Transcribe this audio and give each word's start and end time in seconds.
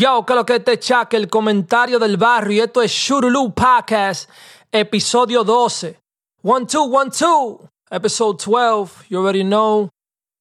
Yo, 0.00 0.24
que 0.24 0.34
lo 0.34 0.46
que 0.46 0.60
te 0.60 0.78
chaque, 0.78 1.18
el 1.18 1.28
comentario 1.28 1.98
del 1.98 2.16
barrio. 2.16 2.56
Y 2.56 2.60
esto 2.60 2.80
es 2.80 2.90
Shurulu 2.90 3.52
Podcast, 3.52 4.30
episodio 4.72 5.44
12. 5.44 6.00
One, 6.42 6.64
two, 6.64 6.84
one, 6.84 7.10
two. 7.10 7.68
Episode 7.90 8.38
12. 8.42 9.08
You 9.10 9.18
already 9.18 9.42
know. 9.42 9.90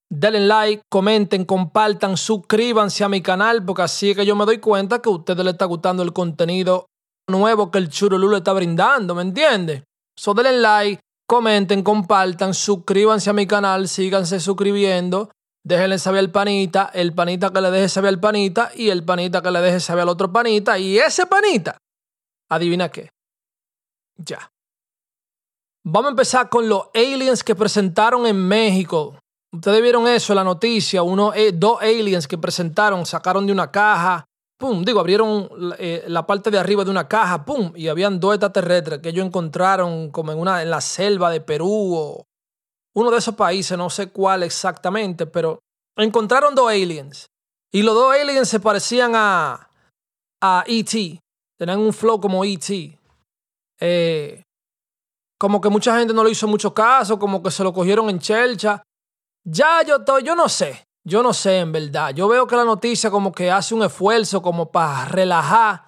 Denle 0.10 0.48
like, 0.48 0.84
comenten, 0.90 1.44
compartan, 1.44 2.16
suscríbanse 2.16 3.04
a 3.04 3.10
mi 3.10 3.22
canal, 3.22 3.66
porque 3.66 3.82
así 3.82 4.12
es 4.12 4.16
que 4.16 4.26
yo 4.26 4.34
me 4.34 4.46
doy 4.46 4.60
cuenta 4.60 5.02
que 5.02 5.10
a 5.10 5.12
ustedes 5.12 5.44
les 5.44 5.56
está 5.56 5.66
gustando 5.66 6.04
el 6.04 6.14
contenido 6.14 6.86
nuevo 7.28 7.70
que 7.70 7.80
el 7.80 7.90
Churulú 7.90 8.30
le 8.30 8.38
está 8.38 8.54
brindando, 8.54 9.14
¿me 9.14 9.24
entiendes? 9.24 9.84
So 10.18 10.34
denle 10.34 10.58
like, 10.62 11.02
comenten, 11.28 11.84
compartan, 11.84 12.54
suscríbanse 12.54 13.30
a 13.30 13.34
mi 13.34 13.46
canal, 13.46 13.90
síganse 13.90 14.40
suscribiendo. 14.40 15.30
Déjenle 15.70 16.00
saber 16.00 16.22
al 16.22 16.32
panita, 16.32 16.90
el 16.96 17.14
panita 17.14 17.52
que 17.52 17.62
le 17.62 17.70
deje 17.70 17.90
saber 17.90 18.10
al 18.10 18.20
panita 18.20 18.72
y 18.74 18.90
el 18.90 19.06
panita 19.06 19.44
que 19.44 19.52
le 19.52 19.62
deje 19.62 19.80
saber 19.80 20.02
al 20.02 20.10
otro 20.10 20.34
panita 20.34 20.80
y 20.80 20.98
ese 20.98 21.28
panita, 21.28 21.78
adivina 22.50 22.90
qué. 22.90 23.12
Ya. 24.18 24.52
Vamos 25.86 26.08
a 26.08 26.10
empezar 26.10 26.50
con 26.50 26.68
los 26.68 26.86
aliens 26.96 27.44
que 27.44 27.54
presentaron 27.54 28.26
en 28.26 28.48
México. 28.48 29.20
Ustedes 29.54 29.80
vieron 29.84 30.08
eso 30.08 30.34
en 30.34 30.38
la 30.38 30.44
noticia, 30.44 31.04
uno, 31.04 31.36
eh, 31.36 31.52
dos 31.54 31.80
aliens 31.84 32.28
que 32.28 32.40
presentaron, 32.40 33.06
sacaron 33.06 33.46
de 33.46 33.54
una 33.54 33.70
caja, 33.70 34.26
pum, 34.58 34.84
digo, 34.84 35.00
abrieron 35.00 35.52
eh, 35.78 36.04
la 36.08 36.26
parte 36.26 36.50
de 36.50 36.58
arriba 36.58 36.84
de 36.84 36.90
una 36.90 37.08
caja, 37.08 37.46
pum, 37.46 37.74
y 37.76 37.90
habían 37.90 38.20
dos 38.20 38.34
extraterrestres 38.34 39.02
que 39.02 39.10
ellos 39.10 39.24
encontraron 39.24 40.10
como 40.10 40.32
en 40.32 40.40
una 40.40 40.64
en 40.64 40.72
la 40.72 40.82
selva 40.82 41.30
de 41.30 41.42
Perú 41.42 41.94
o 41.96 42.29
uno 42.96 43.12
de 43.12 43.18
esos 43.18 43.36
países, 43.36 43.78
no 43.78 43.90
sé 43.90 44.10
cuál 44.12 44.44
exactamente, 44.44 45.26
pero 45.26 45.60
encontraron 45.98 46.56
dos 46.56 46.70
aliens. 46.70 47.28
Y 47.72 47.84
los 47.84 47.94
dos 47.94 48.14
aliens 48.14 48.50
se 48.50 48.60
parecían 48.60 49.14
a, 49.16 49.70
a 50.42 50.64
E.T. 50.66 51.20
Tenían 51.58 51.80
un 51.80 51.94
flow 51.94 52.20
como 52.20 52.44
E.T. 52.44 52.98
Eh, 53.80 54.42
como 55.40 55.62
que 55.62 55.70
mucha 55.70 55.98
gente 55.98 56.14
no 56.14 56.24
le 56.24 56.32
hizo 56.32 56.48
mucho 56.48 56.74
caso, 56.74 57.18
como 57.18 57.42
que 57.42 57.52
se 57.52 57.64
lo 57.64 57.74
cogieron 57.74 58.10
en 58.10 58.20
chelcha. 58.20 58.84
Ya 59.46 59.84
yo 59.84 59.98
yo 60.20 60.36
no 60.36 60.50
sé, 60.50 60.84
yo 61.06 61.24
no 61.24 61.34
sé 61.34 61.60
en 61.60 61.72
verdad. 61.72 62.14
Yo 62.14 62.28
veo 62.28 62.46
que 62.46 62.56
la 62.56 62.66
noticia 62.66 63.10
como 63.10 63.32
que 63.32 63.50
hace 63.50 63.74
un 63.74 63.84
esfuerzo 63.84 64.42
como 64.42 64.72
para 64.72 65.06
relajar 65.06 65.86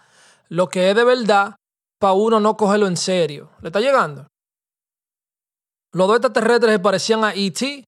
lo 0.48 0.70
que 0.70 0.90
es 0.90 0.96
de 0.96 1.04
verdad, 1.04 1.56
para 2.00 2.14
uno 2.14 2.40
no 2.40 2.56
cogerlo 2.56 2.88
en 2.88 2.98
serio. 2.98 3.52
¿Le 3.62 3.70
está 3.70 3.80
llegando? 3.80 4.28
Los 5.94 6.08
dos 6.08 6.18
extraterrestres 6.18 6.74
se 6.74 6.80
parecían 6.80 7.24
a 7.24 7.34
E.T. 7.34 7.84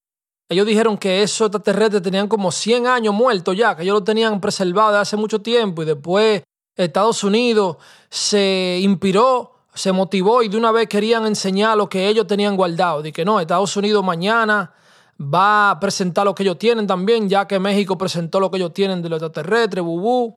Ellos 0.50 0.68
dijeron 0.68 0.98
que 0.98 1.24
esos 1.24 1.48
extraterrestres 1.48 2.02
tenían 2.02 2.28
como 2.28 2.52
100 2.52 2.88
años 2.88 3.14
muertos 3.14 3.56
ya, 3.56 3.76
que 3.76 3.84
ellos 3.84 3.96
lo 3.96 4.04
tenían 4.04 4.42
preservado 4.42 4.92
de 4.92 5.00
hace 5.00 5.16
mucho 5.16 5.42
tiempo 5.42 5.82
y 5.84 5.86
después 5.86 6.44
Estados 6.76 7.24
Unidos 7.24 7.78
se 8.10 8.80
inspiró, 8.82 9.54
se 9.74 9.92
motivó 9.92 10.44
y 10.44 10.50
de 10.50 10.58
una 10.58 10.72
vez 10.72 10.88
querían 10.88 11.26
enseñar 11.26 11.78
lo 11.78 11.88
que 11.88 12.08
ellos 12.08 12.28
tenían 12.28 12.58
guardado. 12.58 13.02
De 13.02 13.14
que 13.14 13.24
no, 13.24 13.40
Estados 13.40 13.76
Unidos 13.78 14.04
mañana 14.04 14.74
va 15.20 15.72
a 15.72 15.80
presentar 15.80 16.26
lo 16.26 16.36
que 16.36 16.44
ellos 16.44 16.58
tienen 16.58 16.86
también, 16.86 17.30
ya 17.30 17.48
que 17.48 17.60
México 17.60 17.98
presentó 17.98 18.40
lo 18.40 18.52
que 18.52 18.58
ellos 18.58 18.74
tienen 18.74 19.02
de 19.02 19.10
los 19.10 19.22
extraterrestres, 19.22 19.84
bubú. 19.84 20.36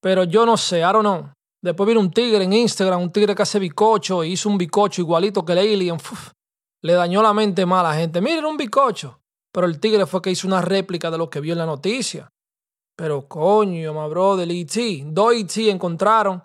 Pero 0.00 0.24
yo 0.24 0.44
no 0.44 0.56
sé, 0.56 0.80
I 0.80 0.82
don't 0.82 1.00
know. 1.00 1.30
Después 1.62 1.88
vino 1.88 2.00
un 2.00 2.10
tigre 2.10 2.44
en 2.44 2.52
Instagram, 2.52 3.02
un 3.02 3.12
tigre 3.12 3.34
que 3.34 3.42
hace 3.42 3.58
bicocho, 3.58 4.22
y 4.22 4.32
hizo 4.32 4.48
un 4.48 4.58
bicocho 4.58 5.02
igualito 5.02 5.44
que 5.44 5.52
el 5.52 5.58
alien 5.58 5.98
le 6.82 6.92
dañó 6.92 7.22
la 7.22 7.34
mente 7.34 7.66
mal 7.66 7.84
a 7.84 7.90
la 7.90 7.94
gente. 7.96 8.20
Miren, 8.20 8.44
un 8.44 8.56
bicocho. 8.56 9.20
Pero 9.52 9.66
el 9.66 9.80
tigre 9.80 10.06
fue 10.06 10.22
que 10.22 10.30
hizo 10.30 10.46
una 10.46 10.60
réplica 10.60 11.10
de 11.10 11.18
lo 11.18 11.30
que 11.30 11.40
vio 11.40 11.52
en 11.52 11.58
la 11.58 11.66
noticia. 11.66 12.28
Pero 12.96 13.28
coño, 13.28 13.94
my 13.94 14.08
brother, 14.08 14.50
E.T. 14.50 15.04
Dos 15.06 15.34
E.T. 15.34 15.70
encontraron. 15.70 16.42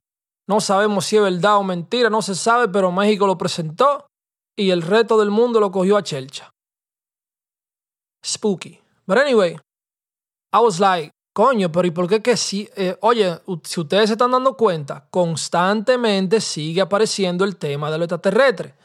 No 0.47 0.59
sabemos 0.59 1.06
si 1.06 1.18
es 1.18 1.24
verdad 1.24 1.57
o 1.57 1.63
mentira, 1.63 2.09
no 2.09 2.22
se 2.22 2.35
sabe, 2.35 2.68
pero 2.68 2.91
México 2.91 3.25
lo 3.25 3.38
presentó 3.38 4.07
y 4.57 4.72
el 4.72 4.81
resto 4.81 5.18
del 5.18 5.31
mundo 5.31 5.59
lo 5.59 5.72
cogió 5.72 5.97
a 5.97 6.03
chelcha. 6.03 6.52
Spooky. 8.25 8.80
But 9.06 9.18
anyway, 9.18 9.57
I 10.53 10.59
was 10.59 10.80
like, 10.80 11.12
coño, 11.34 11.72
pero 11.72 11.88
¿y 11.88 11.91
por 11.91 12.07
qué 12.07 12.22
que 12.22 12.38
sí? 12.38 12.69
Eh, 12.75 12.97
oye, 13.02 13.40
si 13.63 13.81
ustedes 13.81 14.09
se 14.09 14.13
están 14.13 14.31
dando 14.31 14.56
cuenta, 14.56 15.07
constantemente 15.09 16.40
sigue 16.40 16.81
apareciendo 16.81 17.44
el 17.46 17.57
tema 17.57 17.90
de 17.90 17.97
lo 17.97 18.03
extraterrestre. 18.03 18.75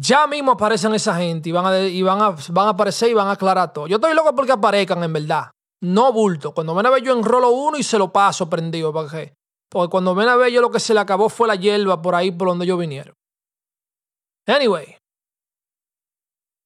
Ya 0.00 0.28
mismo 0.28 0.52
aparecen 0.52 0.94
esa 0.94 1.16
gente 1.16 1.48
y 1.48 1.52
van 1.52 1.66
a, 1.66 1.80
y 1.80 2.02
van 2.02 2.20
a, 2.22 2.36
van 2.50 2.66
a 2.66 2.70
aparecer 2.70 3.10
y 3.10 3.14
van 3.14 3.26
a 3.26 3.32
aclarar 3.32 3.72
todo. 3.72 3.88
Yo 3.88 3.96
estoy 3.96 4.14
loco 4.14 4.32
porque 4.34 4.52
aparezcan, 4.52 5.02
en 5.02 5.12
verdad. 5.12 5.50
No 5.80 6.12
bulto. 6.12 6.52
Cuando 6.52 6.74
ven 6.74 6.86
a 6.86 6.90
ver 6.90 7.02
yo 7.02 7.16
enrolo 7.16 7.50
uno 7.50 7.76
y 7.76 7.82
se 7.82 7.98
lo 7.98 8.12
paso 8.12 8.48
prendido. 8.48 8.92
¿para? 8.92 9.34
Porque 9.68 9.90
cuando 9.90 10.14
ven 10.14 10.28
a 10.28 10.36
ver 10.36 10.52
yo 10.52 10.60
lo 10.60 10.70
que 10.70 10.78
se 10.78 10.94
le 10.94 11.00
acabó 11.00 11.28
fue 11.28 11.48
la 11.48 11.56
hierba 11.56 12.00
por 12.00 12.14
ahí 12.14 12.30
por 12.30 12.48
donde 12.48 12.66
yo 12.66 12.76
vinieron. 12.76 13.14
Anyway. 14.46 14.96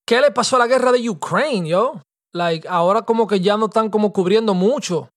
¿Qué 0.06 0.20
le 0.20 0.30
pasó 0.30 0.56
a 0.56 0.60
la 0.60 0.66
guerra 0.66 0.92
de 0.92 1.08
Ukraine, 1.08 1.68
yo? 1.68 2.02
Like, 2.32 2.68
ahora 2.68 3.02
como 3.02 3.26
que 3.26 3.40
ya 3.40 3.56
no 3.56 3.66
están 3.66 3.88
como 3.88 4.12
cubriendo 4.12 4.52
mucho 4.52 5.08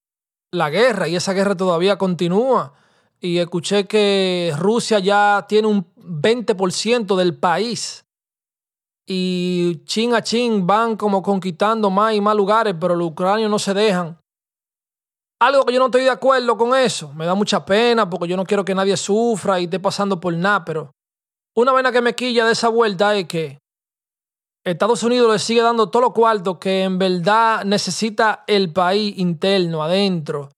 la 0.51 0.69
guerra 0.69 1.07
y 1.07 1.15
esa 1.15 1.33
guerra 1.33 1.55
todavía 1.55 1.97
continúa. 1.97 2.73
Y 3.19 3.39
escuché 3.39 3.87
que 3.87 4.53
Rusia 4.57 4.99
ya 4.99 5.45
tiene 5.49 5.67
un 5.67 5.93
20% 5.95 7.15
del 7.15 7.37
país. 7.37 8.04
Y 9.07 9.81
chin 9.85 10.13
a 10.15 10.21
chin 10.21 10.65
van 10.65 10.95
como 10.95 11.21
conquistando 11.21 11.89
más 11.89 12.13
y 12.13 12.21
más 12.21 12.35
lugares, 12.35 12.75
pero 12.79 12.95
los 12.95 13.09
ucranios 13.09 13.49
no 13.49 13.59
se 13.59 13.73
dejan. 13.73 14.17
Algo 15.39 15.65
que 15.65 15.73
yo 15.73 15.79
no 15.79 15.85
estoy 15.85 16.03
de 16.03 16.09
acuerdo 16.09 16.57
con 16.57 16.75
eso. 16.75 17.13
Me 17.13 17.25
da 17.25 17.35
mucha 17.35 17.65
pena 17.65 18.09
porque 18.09 18.27
yo 18.27 18.37
no 18.37 18.45
quiero 18.45 18.65
que 18.65 18.73
nadie 18.73 18.97
sufra 18.97 19.59
y 19.59 19.65
esté 19.65 19.79
pasando 19.79 20.19
por 20.19 20.33
nada, 20.33 20.65
pero 20.65 20.91
una 21.55 21.71
vena 21.73 21.91
que 21.91 22.01
me 22.01 22.15
quilla 22.15 22.45
de 22.45 22.53
esa 22.53 22.69
vuelta 22.69 23.15
es 23.15 23.27
que 23.27 23.59
Estados 24.65 25.03
Unidos 25.03 25.31
le 25.31 25.39
sigue 25.39 25.61
dando 25.61 25.89
todo 25.89 26.01
lo 26.01 26.13
cuarto 26.13 26.59
que 26.59 26.83
en 26.83 26.97
verdad 26.97 27.63
necesita 27.63 28.43
el 28.47 28.73
país 28.73 29.15
interno, 29.17 29.83
adentro. 29.83 30.49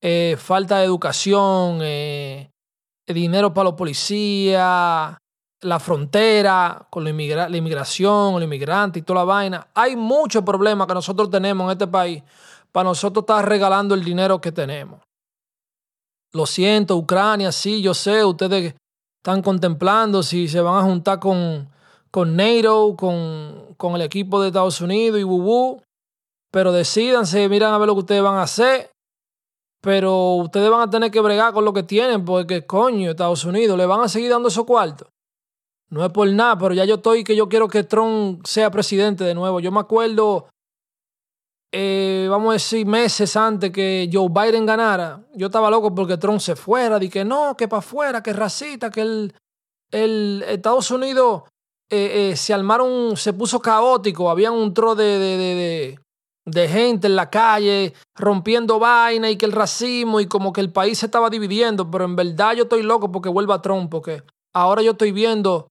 Eh, 0.00 0.36
falta 0.38 0.78
de 0.78 0.86
educación, 0.86 1.80
eh, 1.82 2.50
dinero 3.06 3.52
para 3.52 3.64
los 3.64 3.74
policías, 3.74 5.16
la 5.62 5.78
frontera 5.80 6.86
con 6.90 7.04
la, 7.04 7.10
inmigración, 7.10 8.36
el 8.36 8.42
inmigrante 8.44 8.98
y 8.98 9.02
toda 9.02 9.20
la 9.20 9.24
vaina. 9.24 9.68
Hay 9.74 9.96
muchos 9.96 10.42
problemas 10.42 10.86
que 10.86 10.94
nosotros 10.94 11.30
tenemos 11.30 11.64
en 11.66 11.72
este 11.72 11.86
país 11.86 12.22
para 12.70 12.88
nosotros 12.88 13.22
estar 13.22 13.48
regalando 13.48 13.94
el 13.94 14.04
dinero 14.04 14.40
que 14.40 14.52
tenemos. 14.52 15.00
Lo 16.32 16.46
siento, 16.46 16.96
Ucrania, 16.96 17.52
sí, 17.52 17.82
yo 17.82 17.94
sé, 17.94 18.24
ustedes 18.24 18.74
están 19.22 19.42
contemplando 19.42 20.22
si 20.22 20.48
se 20.48 20.60
van 20.60 20.78
a 20.78 20.82
juntar 20.82 21.20
con, 21.20 21.68
con 22.10 22.36
NATO, 22.36 22.96
con, 22.96 23.74
con 23.76 23.94
el 23.94 24.02
equipo 24.02 24.40
de 24.40 24.48
Estados 24.48 24.80
Unidos 24.80 25.20
y 25.20 25.24
Bubú, 25.24 25.82
pero 26.50 26.72
decidanse, 26.72 27.48
miran 27.48 27.74
a 27.74 27.78
ver 27.78 27.86
lo 27.86 27.94
que 27.94 28.00
ustedes 28.00 28.22
van 28.22 28.36
a 28.36 28.42
hacer 28.42 28.92
pero 29.82 30.34
ustedes 30.36 30.70
van 30.70 30.82
a 30.82 30.90
tener 30.90 31.10
que 31.10 31.20
bregar 31.20 31.52
con 31.52 31.64
lo 31.64 31.72
que 31.72 31.82
tienen, 31.82 32.24
porque 32.24 32.64
coño, 32.64 33.10
Estados 33.10 33.44
Unidos, 33.44 33.76
le 33.76 33.84
van 33.84 34.00
a 34.00 34.08
seguir 34.08 34.30
dando 34.30 34.48
esos 34.48 34.64
cuartos. 34.64 35.08
No 35.92 36.02
es 36.06 36.10
por 36.10 36.26
nada, 36.26 36.56
pero 36.56 36.72
ya 36.72 36.86
yo 36.86 36.94
estoy 36.94 37.22
que 37.22 37.36
yo 37.36 37.50
quiero 37.50 37.68
que 37.68 37.84
Trump 37.84 38.46
sea 38.46 38.70
presidente 38.70 39.24
de 39.24 39.34
nuevo. 39.34 39.60
Yo 39.60 39.70
me 39.70 39.80
acuerdo, 39.80 40.48
eh, 41.70 42.26
vamos 42.30 42.48
a 42.48 42.52
decir, 42.54 42.86
meses 42.86 43.36
antes 43.36 43.70
que 43.70 44.08
Joe 44.10 44.30
Biden 44.30 44.64
ganara, 44.64 45.22
yo 45.34 45.48
estaba 45.48 45.68
loco 45.68 45.94
porque 45.94 46.16
Trump 46.16 46.40
se 46.40 46.56
fuera, 46.56 46.98
di 46.98 47.10
que 47.10 47.26
no, 47.26 47.54
que 47.58 47.68
para 47.68 47.80
afuera, 47.80 48.22
que 48.22 48.32
racista, 48.32 48.90
que 48.90 49.02
el, 49.02 49.34
el 49.90 50.42
Estados 50.48 50.90
Unidos 50.90 51.42
eh, 51.90 52.30
eh, 52.30 52.36
se 52.36 52.54
armaron, 52.54 53.14
se 53.18 53.34
puso 53.34 53.60
caótico, 53.60 54.30
había 54.30 54.50
un 54.50 54.72
tro 54.72 54.94
de, 54.94 55.04
de, 55.04 55.36
de 55.36 55.98
de 56.44 56.68
gente 56.68 57.06
en 57.06 57.14
la 57.14 57.30
calle 57.30 57.92
rompiendo 58.16 58.80
vaina 58.80 59.30
y 59.30 59.36
que 59.36 59.46
el 59.46 59.52
racismo 59.52 60.20
y 60.20 60.26
como 60.26 60.52
que 60.52 60.60
el 60.60 60.72
país 60.72 60.98
se 60.98 61.06
estaba 61.06 61.30
dividiendo, 61.30 61.88
pero 61.90 62.04
en 62.04 62.16
verdad 62.16 62.54
yo 62.54 62.64
estoy 62.64 62.82
loco 62.82 63.12
porque 63.12 63.28
vuelva 63.28 63.62
Trump, 63.62 63.90
porque 63.90 64.22
ahora 64.52 64.82
yo 64.82 64.92
estoy 64.92 65.12
viendo 65.12 65.68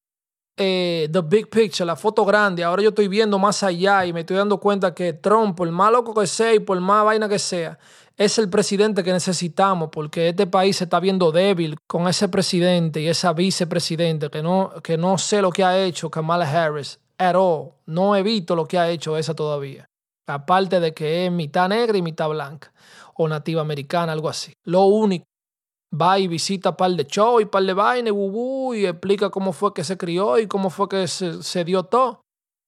eh, 0.63 1.09
the 1.11 1.21
big 1.21 1.49
picture, 1.49 1.85
la 1.85 1.95
foto 1.95 2.23
grande, 2.23 2.63
ahora 2.63 2.83
yo 2.83 2.89
estoy 2.89 3.07
viendo 3.07 3.39
más 3.39 3.63
allá 3.63 4.05
y 4.05 4.13
me 4.13 4.19
estoy 4.19 4.37
dando 4.37 4.59
cuenta 4.59 4.93
que 4.93 5.13
Trump, 5.13 5.57
por 5.57 5.69
más 5.71 5.91
loco 5.91 6.13
que 6.13 6.27
sea 6.27 6.53
y 6.53 6.59
por 6.59 6.79
más 6.79 7.03
vaina 7.03 7.27
que 7.27 7.39
sea, 7.39 7.79
es 8.15 8.37
el 8.37 8.47
presidente 8.47 9.03
que 9.03 9.11
necesitamos 9.11 9.89
porque 9.91 10.29
este 10.29 10.45
país 10.45 10.77
se 10.77 10.83
está 10.83 10.99
viendo 10.99 11.31
débil 11.31 11.77
con 11.87 12.07
ese 12.07 12.29
presidente 12.29 13.01
y 13.01 13.07
esa 13.07 13.33
vicepresidente 13.33 14.29
que 14.29 14.43
no, 14.43 14.71
que 14.83 14.97
no 14.97 15.17
sé 15.17 15.41
lo 15.41 15.49
que 15.49 15.63
ha 15.63 15.83
hecho 15.83 16.11
Kamala 16.11 16.45
Harris 16.45 16.99
at 17.17 17.35
all. 17.35 17.73
No 17.87 18.15
he 18.15 18.21
visto 18.21 18.55
lo 18.55 18.67
que 18.67 18.77
ha 18.77 18.89
hecho 18.89 19.17
esa 19.17 19.33
todavía. 19.33 19.85
Aparte 20.27 20.79
de 20.79 20.93
que 20.93 21.25
es 21.25 21.31
mitad 21.31 21.69
negra 21.69 21.97
y 21.97 22.01
mitad 22.01 22.29
blanca. 22.29 22.71
O 23.15 23.27
nativa 23.27 23.61
americana, 23.61 24.13
algo 24.13 24.29
así. 24.29 24.53
Lo 24.63 24.85
único. 24.85 25.25
Va 25.93 26.19
y 26.19 26.27
visita 26.27 26.77
par 26.77 26.91
de 26.91 27.05
show 27.05 27.41
y 27.41 27.45
par 27.45 27.63
de 27.63 27.73
vaina 27.73 28.09
y, 28.09 28.77
y 28.77 28.85
explica 28.85 29.29
cómo 29.29 29.51
fue 29.51 29.73
que 29.73 29.83
se 29.83 29.97
crió 29.97 30.39
y 30.39 30.47
cómo 30.47 30.69
fue 30.69 30.87
que 30.87 31.07
se, 31.07 31.63
dio 31.65 31.83
todo. 31.83 32.21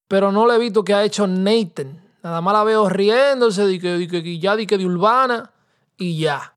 Pero 0.09 0.31
no 0.31 0.45
le 0.45 0.55
he 0.55 0.59
visto 0.59 0.83
que 0.83 0.93
ha 0.93 1.03
hecho 1.03 1.25
Nathan. 1.25 2.01
Nada 2.21 2.41
más 2.41 2.53
la 2.53 2.63
veo 2.63 2.89
riéndose 2.89 3.65
de 3.65 3.79
que, 3.79 3.89
de 3.91 4.07
que 4.07 4.39
ya 4.39 4.55
de 4.55 4.67
que 4.67 4.77
de 4.77 4.85
urbana 4.85 5.51
y 5.97 6.19
ya. 6.19 6.55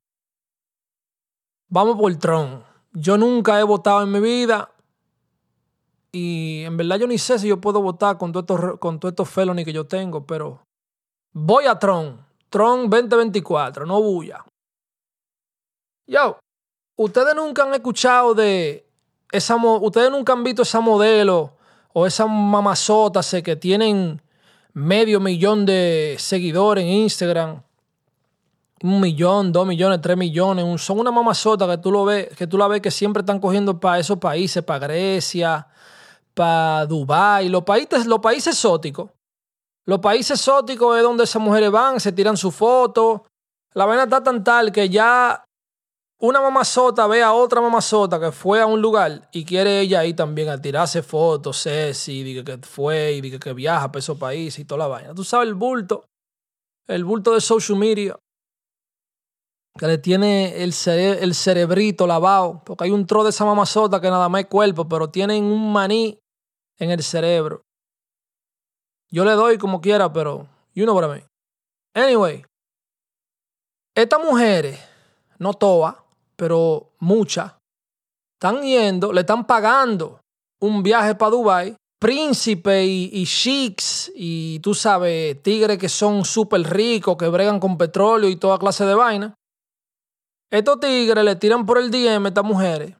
Vamos 1.69 1.97
por 1.97 2.13
Trump. 2.17 2.63
Yo 2.93 3.17
nunca 3.17 3.59
he 3.59 3.63
votado 3.63 4.03
en 4.03 4.11
mi 4.11 4.19
vida. 4.19 4.71
Y 6.11 6.63
en 6.63 6.77
verdad 6.77 6.97
yo 6.97 7.07
ni 7.07 7.17
sé 7.17 7.37
si 7.37 7.47
yo 7.47 7.59
puedo 7.59 7.81
votar 7.81 8.17
con 8.17 8.31
todos 8.31 8.43
estos, 8.43 8.79
con 8.79 9.25
felonies 9.25 9.65
que 9.65 9.73
yo 9.73 9.85
tengo, 9.85 10.25
pero 10.25 10.63
voy 11.33 11.65
a 11.65 11.77
Trump. 11.77 12.21
Trump 12.49 12.89
2024, 12.89 13.85
no 13.85 14.01
bulla. 14.01 14.45
Yo, 16.07 16.39
ustedes 16.97 17.35
nunca 17.35 17.63
han 17.63 17.73
escuchado 17.73 18.33
de 18.33 18.85
esa, 19.31 19.55
ustedes 19.55 20.11
nunca 20.11 20.33
han 20.33 20.43
visto 20.43 20.63
esa 20.63 20.81
modelo 20.81 21.53
o 21.93 22.05
esa 22.05 22.25
mamazota 22.27 23.21
que 23.41 23.55
tienen 23.55 24.21
medio 24.73 25.19
millón 25.19 25.65
de 25.65 26.15
seguidores 26.19 26.83
en 26.83 26.89
Instagram, 26.89 27.63
un 28.83 29.01
millón, 29.01 29.51
dos 29.51 29.65
millones, 29.65 30.01
tres 30.01 30.17
millones, 30.17 30.81
son 30.81 30.99
una 30.99 31.11
mamazota 31.11 31.67
que 31.67 31.77
tú 31.77 31.91
lo 31.91 32.05
ves, 32.05 32.27
que 32.35 32.45
tú 32.45 32.57
la 32.57 32.67
ves 32.67 32.81
que 32.81 32.91
siempre 32.91 33.21
están 33.21 33.39
cogiendo 33.39 33.79
para 33.79 33.99
esos 33.99 34.19
países, 34.19 34.63
para 34.63 34.79
Grecia, 34.87 35.67
para 36.33 36.85
Dubái, 36.85 37.49
los 37.49 37.63
países, 37.63 38.05
los 38.05 38.19
países 38.19 38.53
exóticos. 38.53 39.09
Los 39.85 39.99
países 39.99 40.39
exóticos 40.39 40.97
es 40.97 41.03
donde 41.03 41.23
esas 41.23 41.41
mujeres 41.41 41.71
van, 41.71 41.99
se 41.99 42.11
tiran 42.11 42.37
su 42.37 42.51
foto. 42.51 43.25
La 43.73 43.85
vaina 43.85 44.03
está 44.03 44.21
tan 44.21 44.43
tal 44.43 44.71
que 44.71 44.89
ya 44.89 45.46
una 46.19 46.41
mamazota 46.41 47.05
ve 47.07 47.21
a 47.21 47.33
otra 47.33 47.61
mamazota 47.61 48.19
que 48.19 48.31
fue 48.31 48.59
a 48.59 48.65
un 48.65 48.81
lugar 48.81 49.29
y 49.31 49.45
quiere 49.45 49.81
ella 49.81 49.99
ahí 49.99 50.13
también 50.13 50.49
a 50.49 50.59
tirarse 50.59 51.03
fotos, 51.03 51.61
Ceci, 51.61 52.23
diga 52.23 52.43
que 52.43 52.57
fue 52.65 53.13
y 53.13 53.21
diga 53.21 53.37
que 53.37 53.53
viaja 53.53 53.91
para 53.91 53.99
esos 53.99 54.17
países 54.17 54.59
y 54.59 54.65
toda 54.65 54.79
la 54.79 54.87
vaina. 54.87 55.13
Tú 55.13 55.23
sabes 55.23 55.47
el 55.47 55.53
bulto, 55.53 56.05
el 56.87 57.03
bulto 57.03 57.33
de 57.33 57.41
social 57.41 57.77
media, 57.77 58.17
que 59.77 59.85
le 59.85 59.99
tiene 59.99 60.63
el, 60.63 60.73
el 60.87 61.35
cerebrito 61.35 62.07
lavado, 62.07 62.63
porque 62.65 62.85
hay 62.85 62.91
un 62.91 63.05
tro 63.05 63.23
de 63.23 63.29
esa 63.29 63.45
mamazota 63.45 64.01
que 64.01 64.09
nada 64.09 64.27
más 64.27 64.41
es 64.41 64.47
cuerpo, 64.47 64.89
pero 64.89 65.09
tienen 65.11 65.43
un 65.43 65.71
maní 65.71 66.19
en 66.79 66.89
el 66.89 67.03
cerebro. 67.03 67.61
Yo 69.11 69.23
le 69.23 69.33
doy 69.33 69.59
como 69.59 69.81
quiera, 69.81 70.11
pero 70.11 70.47
you 70.73 70.83
know 70.85 70.95
what 70.95 71.05
I 71.05 71.19
mean. 71.19 71.27
Anyway, 71.93 72.43
estas 73.95 74.19
mujeres, 74.19 74.79
no 75.37 75.53
todas, 75.53 75.95
pero 76.37 76.93
muchas, 76.99 77.53
están 78.39 78.61
yendo, 78.61 79.11
le 79.11 79.21
están 79.21 79.45
pagando 79.45 80.21
un 80.61 80.83
viaje 80.83 81.15
para 81.15 81.31
Dubai, 81.31 81.75
príncipe 81.99 82.85
y, 82.85 83.09
y 83.11 83.75
y 84.15 84.59
tú 84.59 84.73
sabes, 84.73 85.41
tigres 85.41 85.77
que 85.77 85.89
son 85.89 86.23
súper 86.23 86.61
ricos, 86.61 87.17
que 87.17 87.27
bregan 87.27 87.59
con 87.59 87.77
petróleo 87.77 88.29
y 88.29 88.35
toda 88.35 88.59
clase 88.59 88.85
de 88.85 88.93
vaina. 88.93 89.33
Estos 90.51 90.79
tigres 90.79 91.25
le 91.25 91.35
tiran 91.35 91.65
por 91.65 91.79
el 91.79 91.91
DM 91.91 92.25
a 92.25 92.29
estas 92.29 92.45
mujeres, 92.45 92.95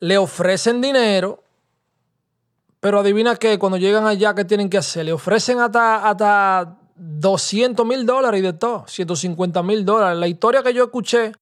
le 0.00 0.18
ofrecen 0.18 0.82
dinero, 0.82 1.42
pero 2.78 3.00
adivina 3.00 3.36
qué, 3.36 3.58
cuando 3.58 3.78
llegan 3.78 4.06
allá, 4.06 4.34
¿qué 4.34 4.44
tienen 4.44 4.68
que 4.68 4.76
hacer? 4.76 5.06
Le 5.06 5.12
ofrecen 5.14 5.58
hasta, 5.58 6.06
hasta 6.06 6.78
200 6.96 7.84
mil 7.86 8.06
dólares 8.06 8.40
y 8.40 8.42
de 8.42 8.52
todo, 8.52 8.84
150 8.86 9.62
mil 9.62 9.84
dólares. 9.84 10.18
La 10.18 10.28
historia 10.28 10.62
que 10.62 10.74
yo 10.74 10.84
escuché, 10.84 11.32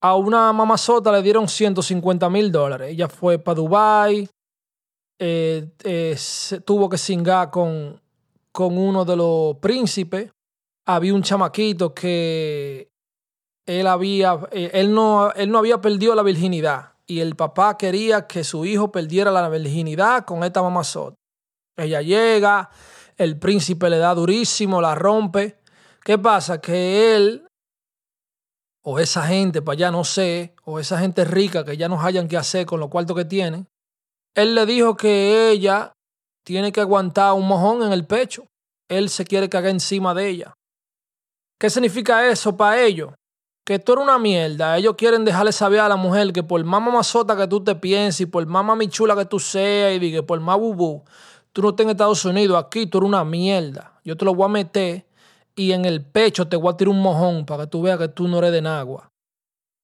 a 0.00 0.14
una 0.14 0.52
mamazota 0.52 1.10
le 1.12 1.22
dieron 1.22 1.48
150 1.48 2.30
mil 2.30 2.52
dólares. 2.52 2.92
Ella 2.92 3.08
fue 3.08 3.38
para 3.38 3.56
Dubai, 3.56 4.28
eh, 5.18 5.68
eh, 5.82 6.16
tuvo 6.64 6.88
que 6.88 6.98
singar 6.98 7.50
con, 7.50 8.00
con 8.52 8.78
uno 8.78 9.04
de 9.04 9.16
los 9.16 9.56
príncipes. 9.56 10.30
Había 10.86 11.14
un 11.14 11.22
chamaquito 11.22 11.92
que 11.92 12.88
él 13.66 13.86
había, 13.86 14.38
eh, 14.52 14.70
él 14.72 14.94
no, 14.94 15.32
él 15.32 15.50
no 15.50 15.58
había 15.58 15.80
perdido 15.80 16.14
la 16.14 16.22
virginidad 16.22 16.92
y 17.06 17.20
el 17.20 17.36
papá 17.36 17.76
quería 17.76 18.26
que 18.26 18.44
su 18.44 18.64
hijo 18.64 18.92
perdiera 18.92 19.30
la 19.30 19.48
virginidad 19.48 20.24
con 20.24 20.44
esta 20.44 20.62
mamazota. 20.62 21.16
Ella 21.76 22.02
llega, 22.02 22.70
el 23.18 23.38
príncipe 23.38 23.90
le 23.90 23.98
da 23.98 24.14
durísimo, 24.14 24.80
la 24.80 24.94
rompe. 24.94 25.58
¿Qué 26.02 26.16
pasa? 26.16 26.60
Que 26.60 27.14
él, 27.14 27.46
o 28.82 28.98
esa 28.98 29.26
gente 29.26 29.60
para 29.60 29.74
allá, 29.74 29.90
no 29.90 30.04
sé, 30.04 30.54
o 30.64 30.78
esa 30.78 30.98
gente 30.98 31.24
rica 31.24 31.64
que 31.64 31.76
ya 31.76 31.88
no 31.88 32.00
hayan 32.00 32.28
qué 32.28 32.36
hacer 32.36 32.64
con 32.64 32.80
los 32.80 32.88
cuartos 32.88 33.16
que 33.16 33.24
tienen, 33.24 33.66
él 34.34 34.54
le 34.54 34.64
dijo 34.64 34.96
que 34.96 35.50
ella 35.50 35.92
tiene 36.44 36.72
que 36.72 36.80
aguantar 36.80 37.34
un 37.34 37.46
mojón 37.46 37.82
en 37.82 37.92
el 37.92 38.06
pecho. 38.06 38.46
Él 38.88 39.10
se 39.10 39.24
quiere 39.24 39.48
cagar 39.48 39.72
encima 39.72 40.14
de 40.14 40.28
ella. 40.28 40.54
¿Qué 41.60 41.68
significa 41.68 42.26
eso 42.28 42.56
para 42.56 42.80
ellos? 42.80 43.12
Que 43.66 43.78
tú 43.78 43.92
eres 43.92 44.04
una 44.04 44.18
mierda. 44.18 44.78
Ellos 44.78 44.94
quieren 44.96 45.24
dejarle 45.24 45.52
saber 45.52 45.80
a 45.80 45.88
la 45.88 45.96
mujer 45.96 46.32
que 46.32 46.42
por 46.42 46.62
más 46.64 46.80
mamazota 46.80 47.36
que 47.36 47.48
tú 47.48 47.62
te 47.62 47.74
pienses 47.74 48.22
y 48.22 48.26
por 48.26 48.46
más 48.46 48.64
mamichula 48.64 49.14
que 49.16 49.26
tú 49.26 49.38
seas 49.40 50.00
y 50.00 50.12
que 50.12 50.22
por 50.22 50.40
más 50.40 50.56
bubú, 50.56 51.04
Tú 51.58 51.62
no 51.62 51.70
estás 51.70 51.86
en 51.86 51.90
Estados 51.90 52.24
Unidos, 52.24 52.64
aquí 52.64 52.86
tú 52.86 52.98
eres 52.98 53.08
una 53.08 53.24
mierda. 53.24 53.98
Yo 54.04 54.16
te 54.16 54.24
lo 54.24 54.32
voy 54.32 54.44
a 54.44 54.48
meter 54.48 55.04
y 55.56 55.72
en 55.72 55.86
el 55.86 56.04
pecho 56.04 56.46
te 56.46 56.54
voy 56.54 56.72
a 56.72 56.76
tirar 56.76 56.90
un 56.94 57.02
mojón 57.02 57.44
para 57.44 57.64
que 57.64 57.70
tú 57.70 57.82
veas 57.82 57.98
que 57.98 58.06
tú 58.06 58.28
no 58.28 58.38
eres 58.38 58.52
de 58.52 58.68
agua. 58.68 59.10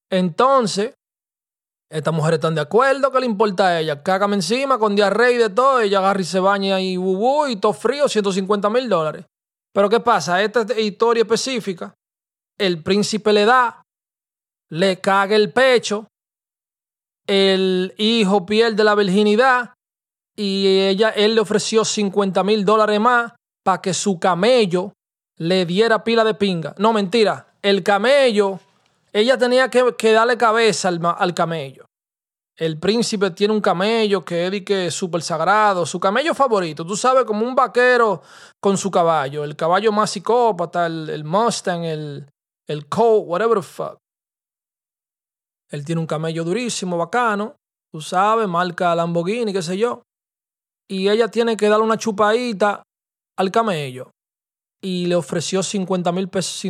Entonces, 0.08 0.94
estas 1.90 2.14
mujeres 2.14 2.36
están 2.36 2.54
de 2.54 2.60
acuerdo, 2.60 3.10
¿qué 3.10 3.18
le 3.18 3.26
importa 3.26 3.66
a 3.66 3.80
ella? 3.80 4.04
Cágame 4.04 4.36
encima 4.36 4.78
con 4.78 4.94
diarrea 4.94 5.32
y 5.32 5.36
de 5.36 5.50
todo, 5.50 5.80
ella 5.80 5.98
agarra 5.98 6.20
y 6.20 6.24
se 6.24 6.38
baña 6.38 6.80
y 6.80 6.96
bubú 6.96 7.48
y 7.48 7.56
todo 7.56 7.72
frío, 7.72 8.08
150 8.08 8.70
mil 8.70 8.88
dólares. 8.88 9.26
Pero 9.72 9.88
¿qué 9.88 9.98
pasa? 9.98 10.40
Esta 10.44 10.78
historia 10.78 11.22
específica, 11.22 11.92
el 12.56 12.84
príncipe 12.84 13.32
le 13.32 13.46
da, 13.46 13.82
le 14.70 15.00
caga 15.00 15.34
el 15.34 15.52
pecho, 15.52 16.06
el 17.26 17.92
hijo 17.98 18.46
pierde 18.46 18.84
la 18.84 18.94
virginidad 18.94 19.74
y 20.36 20.66
ella, 20.66 21.10
él 21.10 21.34
le 21.34 21.40
ofreció 21.40 21.84
50 21.84 22.42
mil 22.42 22.64
dólares 22.64 23.00
más 23.00 23.32
para 23.62 23.81
que 23.81 23.94
su 23.94 24.19
camello 24.19 24.92
le 25.36 25.64
diera 25.64 26.02
pila 26.02 26.25
de 26.25 26.34
pinga. 26.34 26.75
No, 26.78 26.92
mentira. 26.92 27.54
El 27.62 27.82
camello, 27.82 28.60
ella 29.12 29.38
tenía 29.38 29.70
que, 29.70 29.94
que 29.96 30.12
darle 30.12 30.36
cabeza 30.36 30.88
al, 30.88 31.00
al, 31.02 31.34
camello. 31.34 31.86
El 32.56 32.78
príncipe 32.78 33.31
tiene 33.31 33.54
un 33.54 33.60
camello 33.60 34.25
que 34.25 34.46
es 34.46 34.64
que 34.64 34.90
súper 34.90 35.22
sagrado, 35.22 35.86
su 35.86 35.98
camello 35.98 36.34
favorito. 36.34 36.84
Tú 36.84 36.96
sabes, 36.96 37.24
como 37.24 37.46
un 37.46 37.55
vaquero 37.55 38.22
con 38.60 38.76
su 38.76 38.91
caballo. 38.91 39.44
El 39.44 39.56
caballo 39.56 39.93
más 39.93 40.10
psicópata, 40.10 40.86
el, 40.86 41.10
el 41.10 41.24
Mustang, 41.24 41.84
el, 41.84 42.29
el 42.69 42.86
whatever 42.93 43.58
the 43.58 43.62
fuck. 43.62 43.98
Él 45.70 45.84
tiene 45.84 46.00
un 46.00 46.06
camello 46.06 46.44
durísimo, 46.44 46.98
bacano. 46.98 47.56
Tú 47.91 48.00
sabes, 48.00 48.46
marca 48.48 48.94
Lamborghini, 48.94 49.53
qué 49.53 49.62
sé 49.62 49.79
yo 49.79 50.03
y 50.88 51.08
ella 51.08 51.29
tiene 51.29 51.56
que 51.56 51.69
darle 51.69 51.84
una 51.84 51.96
chupadita 51.96 52.82
al 53.36 53.50
camello 53.50 54.10
y 54.82 55.06
le 55.06 55.14
ofreció 55.14 55.62
50 55.62 56.12
mil 56.12 56.29
pesos, 56.29 56.62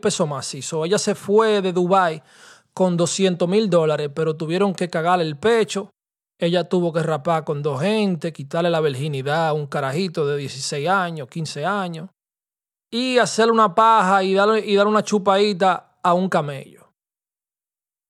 pesos 0.00 0.28
más. 0.28 0.54
Y 0.54 0.60
ella 0.84 0.98
se 0.98 1.14
fue 1.14 1.62
de 1.62 1.72
Dubai 1.72 2.22
con 2.74 2.96
200 2.96 3.48
mil 3.48 3.70
dólares, 3.70 4.10
pero 4.14 4.36
tuvieron 4.36 4.74
que 4.74 4.90
cagarle 4.90 5.24
el 5.24 5.38
pecho. 5.38 5.90
Ella 6.38 6.68
tuvo 6.68 6.92
que 6.92 7.02
rapar 7.02 7.44
con 7.44 7.62
dos 7.62 7.80
gente, 7.80 8.32
quitarle 8.32 8.68
la 8.68 8.80
virginidad 8.80 9.48
a 9.48 9.52
un 9.52 9.66
carajito 9.66 10.26
de 10.26 10.36
16 10.36 10.88
años, 10.88 11.28
15 11.28 11.64
años, 11.64 12.10
y 12.90 13.18
hacerle 13.18 13.52
una 13.52 13.74
paja 13.74 14.22
y 14.22 14.34
darle, 14.34 14.60
y 14.66 14.74
darle 14.74 14.90
una 14.90 15.02
chupadita 15.02 15.98
a 16.02 16.14
un 16.14 16.28
camello. 16.28 16.90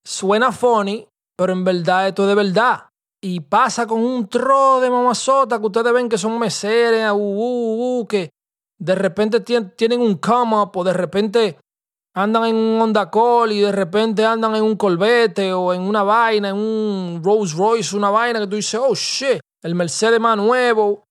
Suena 0.04 0.50
funny, 0.50 1.06
pero 1.36 1.52
en 1.52 1.62
verdad 1.62 2.08
esto 2.08 2.22
es 2.22 2.28
de 2.30 2.34
verdad 2.34 2.91
y 3.24 3.38
pasa 3.38 3.86
con 3.86 4.00
un 4.00 4.28
tro 4.28 4.80
de 4.80 4.90
mamazota 4.90 5.60
que 5.60 5.66
ustedes 5.66 5.92
ven 5.92 6.08
que 6.08 6.18
son 6.18 6.38
meseras, 6.40 7.12
uh, 7.12 7.16
uh, 7.16 8.00
uh, 8.00 8.06
que 8.06 8.30
de 8.78 8.94
repente 8.96 9.40
tienen 9.40 10.00
un 10.00 10.16
come 10.16 10.56
up 10.56 10.72
o 10.74 10.82
de 10.82 10.92
repente 10.92 11.56
andan 12.14 12.46
en 12.46 12.56
un 12.56 12.80
Honda 12.82 13.08
Call 13.08 13.52
y 13.52 13.60
de 13.60 13.70
repente 13.70 14.26
andan 14.26 14.56
en 14.56 14.64
un 14.64 14.76
Corvette 14.76 15.52
o 15.52 15.72
en 15.72 15.82
una 15.82 16.02
vaina, 16.02 16.48
en 16.48 16.56
un 16.56 17.22
Rolls 17.22 17.54
Royce, 17.54 17.96
una 17.96 18.10
vaina 18.10 18.40
que 18.40 18.48
tú 18.48 18.56
dices, 18.56 18.80
oh 18.82 18.94
shit, 18.94 19.40
el 19.62 19.76
Mercedes 19.76 20.18
más 20.18 20.36
nuevo. 20.36 21.04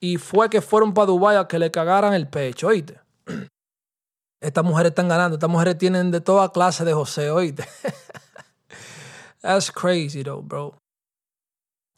Y 0.00 0.18
fue 0.18 0.48
que 0.48 0.60
fueron 0.60 0.94
para 0.94 1.06
Dubái 1.06 1.36
a 1.36 1.48
que 1.48 1.58
le 1.58 1.72
cagaran 1.72 2.14
el 2.14 2.28
pecho, 2.28 2.68
oíste. 2.68 3.00
Estas 4.40 4.62
mujeres 4.62 4.90
están 4.90 5.08
ganando, 5.08 5.34
estas 5.34 5.50
mujeres 5.50 5.76
tienen 5.76 6.12
de 6.12 6.20
toda 6.20 6.52
clase 6.52 6.84
de 6.84 6.92
José, 6.92 7.28
oíste. 7.28 7.66
That's 9.42 9.72
crazy 9.72 10.22
though, 10.22 10.42
bro 10.42 10.78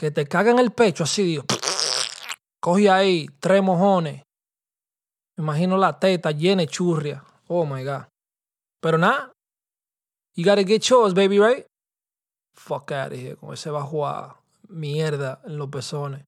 que 0.00 0.11
te 0.11 0.26
cagan 0.26 0.59
el 0.59 0.71
pecho 0.71 1.04
así, 1.04 1.23
digo. 1.23 1.45
Coge 2.59 2.88
ahí 2.88 3.26
tres 3.38 3.62
mojones. 3.62 4.23
Me 5.37 5.42
imagino 5.42 5.76
la 5.76 5.99
teta 5.99 6.30
llena 6.30 6.62
de 6.62 6.69
churria. 6.69 7.23
Oh 7.49 7.66
my 7.66 7.85
God. 7.85 8.07
Pero 8.80 8.97
nada. 8.97 9.30
You 10.35 10.47
gotta 10.47 10.64
get 10.64 10.80
yours, 10.85 11.12
baby, 11.12 11.38
right? 11.38 11.66
Fuck 12.54 12.92
out 12.92 13.12
of 13.12 13.19
here 13.19 13.37
con 13.37 13.52
ese 13.52 13.69
bajo 13.69 14.07
a 14.07 14.40
mierda 14.69 15.42
en 15.45 15.59
los 15.59 15.69
pezones. 15.69 16.25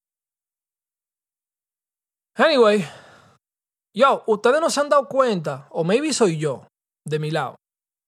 Anyway. 2.37 2.87
Yo, 3.97 4.23
ustedes 4.27 4.61
no 4.61 4.69
se 4.69 4.81
han 4.81 4.91
dado 4.91 5.09
cuenta, 5.09 5.67
o 5.71 5.83
maybe 5.83 6.13
soy 6.13 6.37
yo, 6.37 6.67
de 7.07 7.19
mi 7.19 7.31
lado. 7.31 7.57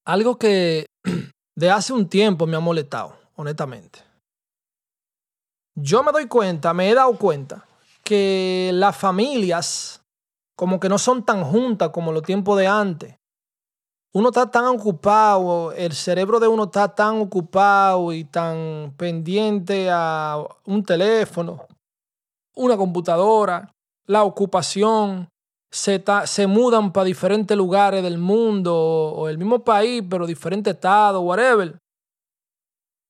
Algo 0.07 0.39
que 0.39 0.85
de 1.57 1.71
hace 1.71 1.95
un 1.95 2.07
tiempo 2.07 2.47
me 2.47 2.59
ha 2.59 2.61
molestado, 2.61 3.17
honestamente. 3.37 4.04
Yo 5.77 6.03
me 6.03 6.13
doy 6.13 6.27
cuenta, 6.27 6.73
me 6.73 6.89
he 6.89 6.95
dado 6.95 7.17
cuenta 7.19 7.67
que 8.05 8.71
las 8.75 8.97
familias 8.97 10.05
como 10.57 10.79
que 10.79 10.89
no 10.89 10.99
son 10.99 11.25
tan 11.25 11.43
juntas 11.45 11.91
como 11.91 12.13
los 12.13 12.23
tiempos 12.23 12.57
de 12.59 12.67
antes. 12.67 13.17
Uno 14.13 14.29
está 14.29 14.49
tan 14.49 14.67
ocupado, 14.67 15.73
el 15.73 15.93
cerebro 15.93 16.39
de 16.39 16.47
uno 16.47 16.65
está 16.65 16.95
tan 16.95 17.21
ocupado 17.21 18.13
y 18.13 18.25
tan 18.25 18.95
pendiente 18.97 19.89
a 19.91 20.39
un 20.67 20.85
teléfono, 20.85 21.67
una 22.55 22.77
computadora, 22.77 23.75
la 24.07 24.23
ocupación, 24.23 25.29
se, 25.73 26.05
se 26.27 26.47
mudan 26.47 26.93
para 26.93 27.07
diferentes 27.07 27.57
lugares 27.57 28.05
del 28.05 28.19
mundo 28.19 28.77
o 28.77 29.29
el 29.29 29.39
mismo 29.39 29.65
país, 29.65 30.05
pero 30.09 30.25
diferente 30.25 30.71
estado, 30.71 31.21
whatever. 31.23 31.77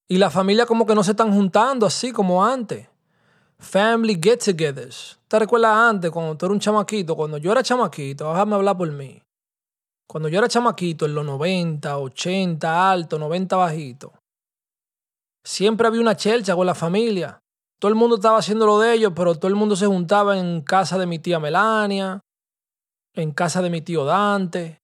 Y 0.08 0.18
la 0.18 0.30
familia 0.30 0.66
como 0.66 0.84
que 0.86 0.94
no 0.94 1.02
se 1.02 1.12
están 1.12 1.32
juntando 1.32 1.86
así 1.86 2.12
como 2.12 2.44
antes. 2.44 2.88
Family 3.58 4.16
get-togethers. 4.20 5.18
¿Te 5.28 5.38
recuerdas 5.38 5.76
antes, 5.76 6.10
cuando 6.10 6.36
tú 6.36 6.46
eras 6.46 6.54
un 6.54 6.60
chamaquito? 6.60 7.16
Cuando 7.16 7.38
yo 7.38 7.52
era 7.52 7.62
chamaquito, 7.62 8.28
déjame 8.30 8.56
hablar 8.56 8.76
por 8.76 8.90
mí. 8.92 9.22
Cuando 10.06 10.28
yo 10.28 10.38
era 10.38 10.48
chamaquito, 10.48 11.06
en 11.06 11.14
los 11.14 11.24
90, 11.24 11.98
80 11.98 12.90
alto, 12.90 13.18
90 13.18 13.56
bajito, 13.56 14.12
siempre 15.42 15.86
había 15.86 16.00
una 16.00 16.16
chelcha 16.16 16.54
con 16.54 16.66
la 16.66 16.74
familia. 16.74 17.38
Todo 17.80 17.88
el 17.88 17.94
mundo 17.94 18.16
estaba 18.16 18.38
haciendo 18.38 18.66
lo 18.66 18.78
de 18.78 18.94
ellos, 18.94 19.12
pero 19.16 19.34
todo 19.34 19.48
el 19.48 19.56
mundo 19.56 19.76
se 19.76 19.86
juntaba 19.86 20.38
en 20.38 20.60
casa 20.60 20.98
de 20.98 21.06
mi 21.06 21.18
tía 21.18 21.40
Melania, 21.40 22.20
en 23.14 23.32
casa 23.32 23.62
de 23.62 23.70
mi 23.70 23.80
tío 23.80 24.04
Dante, 24.04 24.80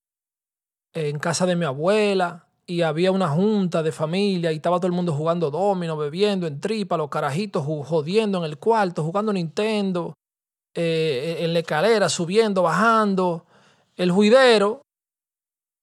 en 0.94 1.18
casa 1.18 1.46
de 1.46 1.56
mi 1.56 1.64
abuela, 1.64 2.48
y 2.70 2.82
había 2.82 3.10
una 3.10 3.28
junta 3.28 3.82
de 3.82 3.90
familia 3.90 4.52
y 4.52 4.56
estaba 4.56 4.78
todo 4.78 4.86
el 4.86 4.92
mundo 4.92 5.12
jugando 5.12 5.50
domino, 5.50 5.96
bebiendo 5.96 6.46
en 6.46 6.60
tripa, 6.60 6.96
los 6.96 7.10
carajitos 7.10 7.64
jodiendo 7.64 8.38
en 8.38 8.44
el 8.44 8.58
cuarto, 8.58 9.02
jugando 9.02 9.32
Nintendo, 9.32 10.14
eh, 10.76 11.38
en 11.40 11.52
la 11.52 11.58
escalera, 11.58 12.08
subiendo, 12.08 12.62
bajando, 12.62 13.44
el 13.96 14.12
juidero. 14.12 14.82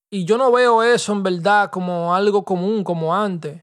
Y 0.10 0.24
yo 0.24 0.38
no 0.38 0.50
veo 0.50 0.82
eso 0.82 1.12
en 1.12 1.24
verdad 1.24 1.70
como 1.72 2.16
algo 2.16 2.46
común 2.46 2.86
como 2.86 3.14
antes. 3.14 3.60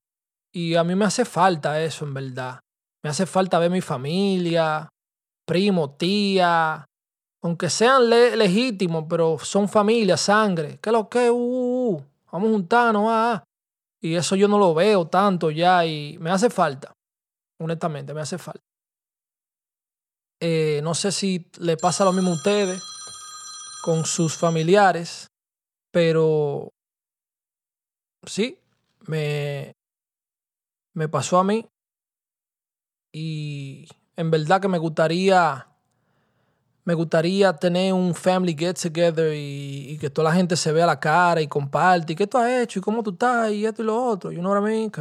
Y 0.53 0.75
a 0.75 0.85
mí 0.85 0.95
me 0.95 1.07
hace 1.07 1.25
falta 1.25 1.81
eso 1.81 2.05
en 2.05 2.13
verdad. 2.13 2.61
Me 3.03 3.09
hace 3.09 3.25
falta 3.25 3.59
ver 3.59 3.71
mi 3.71 3.81
familia, 3.81 4.87
primo, 5.47 5.93
tía, 5.93 6.85
aunque 7.43 7.71
sean 7.71 8.11
legítimos, 8.11 9.07
pero 9.09 9.39
son 9.39 9.67
familia, 9.67 10.19
sangre. 10.19 10.79
¿Qué 10.83 10.91
es 10.91 10.93
lo 10.93 11.09
que? 11.09 11.31
Uh, 11.31 11.37
uh, 11.37 11.95
uh, 11.95 12.14
vamos 12.35 12.51
juntarnos. 12.51 13.05
Ah, 13.09 13.33
ah. 13.33 13.45
Y 14.03 14.17
eso 14.17 14.35
yo 14.37 14.49
no 14.49 14.59
lo 14.59 14.75
veo 14.75 15.07
tanto 15.07 15.51
ya 15.51 15.87
y 15.87 16.19
me 16.19 16.31
hace 16.31 16.51
falta. 16.51 16.93
Honestamente, 17.61 18.13
me 18.13 18.21
hace 18.21 18.37
falta. 18.39 18.61
Eh, 20.41 20.81
no 20.83 20.95
sé 20.95 21.13
si 21.13 21.49
le 21.59 21.77
pasa 21.77 22.05
lo 22.05 22.13
mismo 22.13 22.33
a 22.33 22.35
ustedes 22.35 22.83
con 23.83 24.05
sus 24.05 24.37
familiares, 24.37 25.29
pero 25.93 26.71
sí, 28.27 28.59
me, 29.07 29.73
me 30.95 31.09
pasó 31.09 31.39
a 31.39 31.45
mí 31.45 31.67
y 33.13 33.87
en 34.17 34.31
verdad 34.31 34.61
que 34.61 34.69
me 34.69 34.79
gustaría 34.79 35.69
me 36.85 36.93
gustaría 36.93 37.53
tener 37.55 37.95
un 37.95 38.15
family 38.15 38.55
get 38.57 38.75
together 38.75 39.33
y, 39.35 39.97
que 39.99 40.11
toda 40.11 40.31
la 40.31 40.37
gente 40.37 40.55
se 40.57 40.71
vea 40.71 40.87
la 40.87 41.01
cara 41.01 41.41
y 41.41 41.49
comparte 41.49 42.13
y 42.13 42.17
qué 42.17 42.27
tú 42.27 42.37
has 42.37 42.51
hecho 42.51 42.79
y 42.79 42.83
cómo 42.83 43.03
tú 43.03 43.11
estás 43.11 43.51
y 43.53 43.65
esto 43.65 43.83
y 43.83 43.87
lo 43.87 44.05
otro. 44.05 44.31
You 44.31 44.41
know 44.41 44.53
what 44.53 44.61
I 44.61 44.91
mean? 44.91 44.93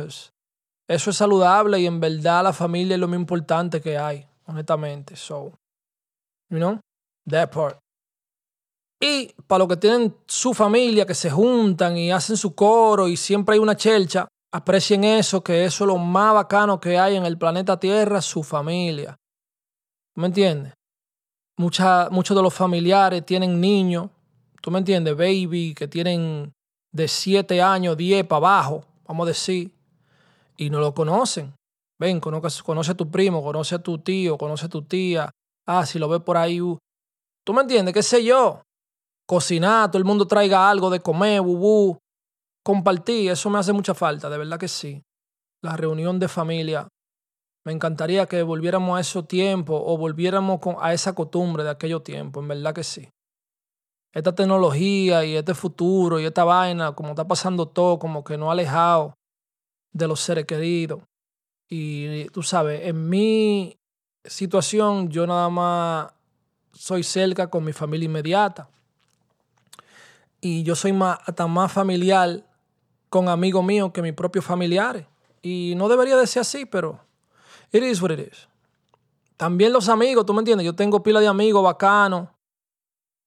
eso 0.87 1.09
es 1.09 1.17
saludable 1.17 1.79
y 1.79 1.85
en 1.85 1.99
verdad 1.99 2.43
la 2.43 2.53
familia 2.53 2.95
es 2.95 2.99
lo 2.99 3.07
más 3.07 3.19
importante 3.19 3.81
que 3.81 3.97
hay, 3.97 4.25
honestamente. 4.45 5.15
So, 5.15 5.51
you 6.49 6.57
know, 6.57 6.79
that 7.29 7.51
part. 7.51 7.77
Y 9.01 9.33
para 9.47 9.59
los 9.59 9.67
que 9.67 9.77
tienen 9.77 10.15
su 10.25 10.53
familia, 10.53 11.05
que 11.05 11.15
se 11.15 11.29
juntan 11.29 11.97
y 11.97 12.11
hacen 12.11 12.37
su 12.37 12.55
coro 12.55 13.09
y 13.09 13.17
siempre 13.17 13.55
hay 13.55 13.59
una 13.59 13.75
chelcha, 13.75 14.29
aprecien 14.53 15.03
eso, 15.03 15.43
que 15.43 15.65
eso 15.65 15.83
es 15.83 15.87
lo 15.87 15.97
más 15.97 16.33
bacano 16.33 16.79
que 16.79 16.97
hay 16.97 17.17
en 17.17 17.25
el 17.25 17.37
planeta 17.37 17.77
Tierra, 17.77 18.21
su 18.21 18.43
familia. 18.43 19.17
¿Me 20.15 20.27
entiendes? 20.27 20.73
Muchos 21.57 22.35
de 22.35 22.41
los 22.41 22.53
familiares 22.53 23.25
tienen 23.25 23.59
niños, 23.59 24.09
tú 24.61 24.71
me 24.71 24.79
entiendes, 24.79 25.15
baby, 25.15 25.73
que 25.75 25.87
tienen 25.87 26.53
de 26.91 27.07
7 27.07 27.61
años, 27.61 27.97
10 27.97 28.25
para 28.25 28.37
abajo, 28.37 28.85
vamos 29.05 29.25
a 29.25 29.29
decir, 29.29 29.71
y 30.57 30.69
no 30.69 30.79
lo 30.79 30.93
conocen. 30.93 31.53
Ven, 31.99 32.19
conoce, 32.19 32.63
conoce 32.63 32.91
a 32.91 32.95
tu 32.95 33.09
primo, 33.09 33.43
conoce 33.43 33.75
a 33.75 33.79
tu 33.79 33.97
tío, 33.97 34.37
conoce 34.37 34.65
a 34.65 34.69
tu 34.69 34.81
tía. 34.83 35.31
Ah, 35.65 35.85
si 35.85 35.99
lo 35.99 36.09
ves 36.09 36.21
por 36.21 36.37
ahí. 36.37 36.59
Uh. 36.59 36.77
¿Tú 37.45 37.53
me 37.53 37.61
entiendes? 37.61 37.93
¿Qué 37.93 38.03
sé 38.03 38.23
yo? 38.23 38.61
Cocinar, 39.25 39.89
todo 39.89 39.99
el 39.99 40.05
mundo 40.05 40.27
traiga 40.27 40.69
algo 40.69 40.89
de 40.89 40.99
comer, 40.99 41.41
bubú. 41.41 41.97
Compartir, 42.63 43.31
eso 43.31 43.49
me 43.49 43.59
hace 43.59 43.73
mucha 43.73 43.93
falta, 43.93 44.29
de 44.29 44.37
verdad 44.37 44.59
que 44.59 44.67
sí. 44.67 45.01
La 45.61 45.77
reunión 45.77 46.19
de 46.19 46.27
familia 46.27 46.87
me 47.65 47.71
encantaría 47.71 48.25
que 48.25 48.43
volviéramos 48.43 48.97
a 48.97 49.01
esos 49.01 49.27
tiempos 49.27 49.81
o 49.83 49.97
volviéramos 49.97 50.59
a 50.79 50.93
esa 50.93 51.13
costumbre 51.15 51.63
de 51.63 51.69
aquellos 51.69 52.03
tiempos, 52.03 52.41
en 52.41 52.49
verdad 52.49 52.73
que 52.73 52.83
sí. 52.83 53.09
Esta 54.13 54.35
tecnología 54.35 55.25
y 55.25 55.35
este 55.35 55.55
futuro 55.55 56.19
y 56.19 56.25
esta 56.25 56.43
vaina, 56.43 56.93
como 56.93 57.09
está 57.09 57.27
pasando 57.27 57.67
todo, 57.67 57.97
como 57.97 58.23
que 58.23 58.37
no 58.37 58.49
ha 58.49 58.53
alejado 58.53 59.15
de 59.91 60.07
los 60.07 60.19
seres 60.19 60.45
queridos. 60.45 61.01
Y 61.69 62.25
tú 62.25 62.43
sabes, 62.43 62.81
en 62.85 63.09
mi 63.09 63.77
situación 64.25 65.09
yo 65.09 65.25
nada 65.25 65.49
más 65.49 66.11
soy 66.73 67.03
cerca 67.03 67.49
con 67.49 67.63
mi 67.63 67.73
familia 67.73 68.05
inmediata. 68.05 68.69
Y 70.41 70.63
yo 70.63 70.75
soy 70.75 70.93
más, 70.93 71.19
hasta 71.25 71.47
más 71.47 71.71
familiar 71.71 72.43
con 73.09 73.29
amigos 73.29 73.63
míos 73.63 73.91
que 73.93 74.01
mis 74.01 74.13
propios 74.13 74.43
familiares. 74.43 75.07
Y 75.41 75.73
no 75.77 75.87
debería 75.87 76.17
de 76.17 76.27
ser 76.27 76.41
así, 76.41 76.65
pero 76.65 76.99
It 77.73 77.81
is 77.81 78.01
what 78.01 78.11
it 78.11 78.19
is. 78.19 78.47
También 79.35 79.73
los 79.73 79.89
amigos, 79.89 80.27
tú 80.27 80.33
me 80.33 80.39
entiendes, 80.39 80.63
yo 80.63 80.75
tengo 80.75 81.01
pila 81.01 81.19
de 81.19 81.27
amigos 81.27 81.63
bacanos 81.63 82.29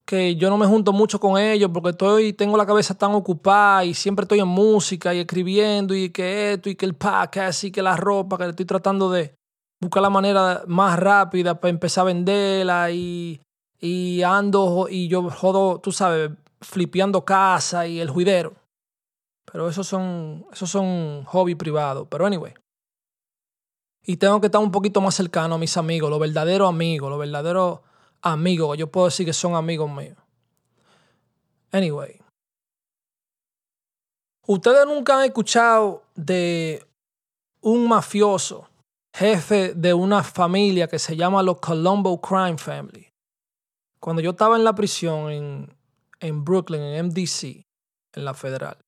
que 0.06 0.36
yo 0.36 0.48
no 0.50 0.56
me 0.56 0.66
junto 0.66 0.92
mucho 0.92 1.18
con 1.18 1.36
ellos 1.36 1.68
porque 1.74 1.90
estoy, 1.90 2.32
tengo 2.32 2.56
la 2.56 2.64
cabeza 2.64 2.96
tan 2.96 3.12
ocupada 3.12 3.84
y 3.84 3.92
siempre 3.92 4.22
estoy 4.22 4.38
en 4.38 4.46
música 4.46 5.12
y 5.12 5.18
escribiendo 5.18 5.96
y 5.96 6.10
que 6.10 6.52
esto 6.52 6.70
y 6.70 6.76
que 6.76 6.86
el 6.86 6.94
podcast 6.94 7.64
y 7.64 7.72
que 7.72 7.82
la 7.82 7.96
ropa, 7.96 8.38
que 8.38 8.48
estoy 8.48 8.66
tratando 8.66 9.10
de 9.10 9.34
buscar 9.80 10.00
la 10.00 10.10
manera 10.10 10.62
más 10.68 10.96
rápida 10.96 11.58
para 11.58 11.70
empezar 11.70 12.02
a 12.02 12.04
venderla 12.04 12.92
y, 12.92 13.40
y 13.80 14.22
ando 14.22 14.86
y 14.88 15.08
yo 15.08 15.28
jodo, 15.28 15.80
tú 15.80 15.90
sabes, 15.90 16.30
flipeando 16.60 17.24
casa 17.24 17.88
y 17.88 17.98
el 17.98 18.10
juidero. 18.10 18.54
Pero 19.50 19.68
esos 19.68 19.88
son, 19.88 20.46
esos 20.52 20.70
son 20.70 21.24
hobby 21.24 21.56
privados. 21.56 22.06
Pero 22.08 22.26
anyway 22.26 22.54
y 24.08 24.16
tengo 24.18 24.40
que 24.40 24.46
estar 24.46 24.60
un 24.60 24.70
poquito 24.70 25.00
más 25.00 25.16
cercano 25.16 25.56
a 25.56 25.58
mis 25.58 25.76
amigos, 25.76 26.08
los 26.08 26.20
verdaderos 26.20 26.68
amigos, 26.68 27.10
los 27.10 27.18
verdaderos 27.18 27.80
amigos, 28.22 28.78
yo 28.78 28.86
puedo 28.86 29.06
decir 29.06 29.26
que 29.26 29.32
son 29.32 29.56
amigos 29.56 29.90
míos. 29.90 30.16
Anyway. 31.72 32.20
Ustedes 34.46 34.86
nunca 34.86 35.18
han 35.18 35.25
escuchado 35.25 36.04
de 36.14 36.86
un 37.62 37.88
mafioso, 37.88 38.68
jefe 39.12 39.75
de 39.75 39.92
una 39.92 40.22
familia 40.22 40.86
que 40.86 41.00
se 41.00 41.16
llama 41.16 41.42
los 41.42 41.58
Colombo 41.58 42.20
Crime 42.20 42.58
Family. 42.58 43.08
Cuando 43.98 44.22
yo 44.22 44.30
estaba 44.30 44.54
en 44.54 44.62
la 44.62 44.76
prisión 44.76 45.32
en, 45.32 45.76
en 46.20 46.44
Brooklyn, 46.44 46.80
en 46.80 47.06
MDC, 47.06 47.64
en 48.12 48.25
la 48.25 48.34
federal, 48.34 48.78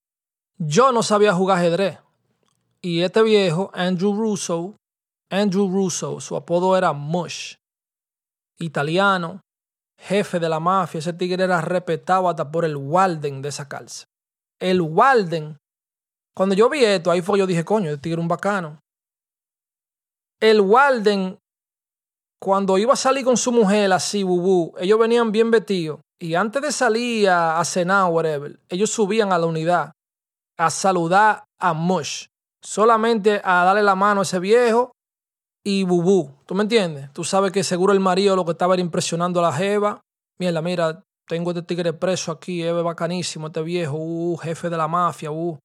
yo 0.59 0.93
no 0.93 1.03
sabía 1.03 1.35
jugar 1.35 1.59
ajedrez. 1.59 1.99
Y 2.81 3.01
este 3.01 3.21
viejo, 3.25 3.73
Andrew 3.75 4.15
Russo, 4.15 4.77
Andrew 5.31 5.71
Russo, 5.71 6.21
su 6.21 6.37
apodo 6.37 6.77
era 6.77 6.93
Mush, 6.93 7.55
italiano, 8.59 9.41
jefe 10.01 10.39
de 10.39 10.49
la 10.49 10.61
mafia. 10.61 10.99
Ese 10.99 11.13
tigre 11.13 11.45
era 11.45 11.61
respetado 11.61 12.29
hasta 12.29 12.51
por 12.51 12.65
el 12.65 12.77
Walden 12.77 13.43
de 13.43 13.51
esa 13.51 13.69
calza. 13.69 14.07
El 14.59 14.81
Walden, 14.81 15.59
cuando 16.35 16.55
yo 16.55 16.69
vi 16.69 16.85
esto, 16.85 17.11
ahí 17.11 17.23
fue 17.23 17.39
yo 17.39 17.47
dije, 17.47 17.65
coño, 17.65 17.91
el 17.91 18.01
tigre 18.01 18.21
es 18.21 18.23
un 18.23 18.29
bacano. 18.29 18.81
El 20.41 20.61
Walden, 20.61 21.39
cuando 22.41 22.79
iba 22.79 22.95
a 22.95 22.97
salir 22.97 23.25
con 23.25 23.37
su 23.37 23.53
mujer 23.53 23.93
así, 23.93 24.23
bubú, 24.23 24.75
ellos 24.79 24.99
venían 24.99 25.31
bien 25.33 25.51
vestidos. 25.51 26.01
Y 26.21 26.35
antes 26.35 26.63
de 26.63 26.73
salir 26.73 27.29
a, 27.29 27.61
a 27.61 27.65
cenar, 27.65 28.11
whatever, 28.11 28.59
ellos 28.69 28.91
subían 28.91 29.33
a 29.33 29.39
la 29.39 29.47
unidad 29.47 29.93
a 30.57 30.71
saludar 30.71 31.45
a 31.61 31.73
Mush. 31.75 32.27
Solamente 32.61 33.41
a 33.45 33.65
darle 33.65 33.83
la 33.83 33.95
mano 33.95 34.21
a 34.21 34.23
ese 34.25 34.41
viejo 34.41 34.93
y 35.69 35.85
Bubú. 35.85 36.31
¿Tú 36.47 36.55
me 36.55 36.63
entiendes? 36.63 37.13
Tú 37.13 37.25
sabes 37.25 37.53
que 37.53 37.63
seguro 37.63 37.93
el 37.93 38.01
marido 38.01 38.35
lo 38.35 38.47
que 38.47 38.53
estaba 38.53 38.73
era 38.73 38.81
impresionando 38.81 39.41
a 39.41 39.51
la 39.51 39.53
jeva. 39.53 40.01
Mira, 40.39 40.63
mira, 40.63 41.05
tengo 41.27 41.51
este 41.51 41.63
tigre 41.63 41.93
preso 41.93 42.33
aquí, 42.33 42.63
es 42.63 42.83
bacanísimo, 42.83 43.49
este 43.49 43.61
viejo, 43.61 43.99
uh, 43.99 44.37
jefe 44.39 44.71
de 44.71 44.79
la 44.79 44.89
mafia, 44.89 45.31
uh. 45.31 45.59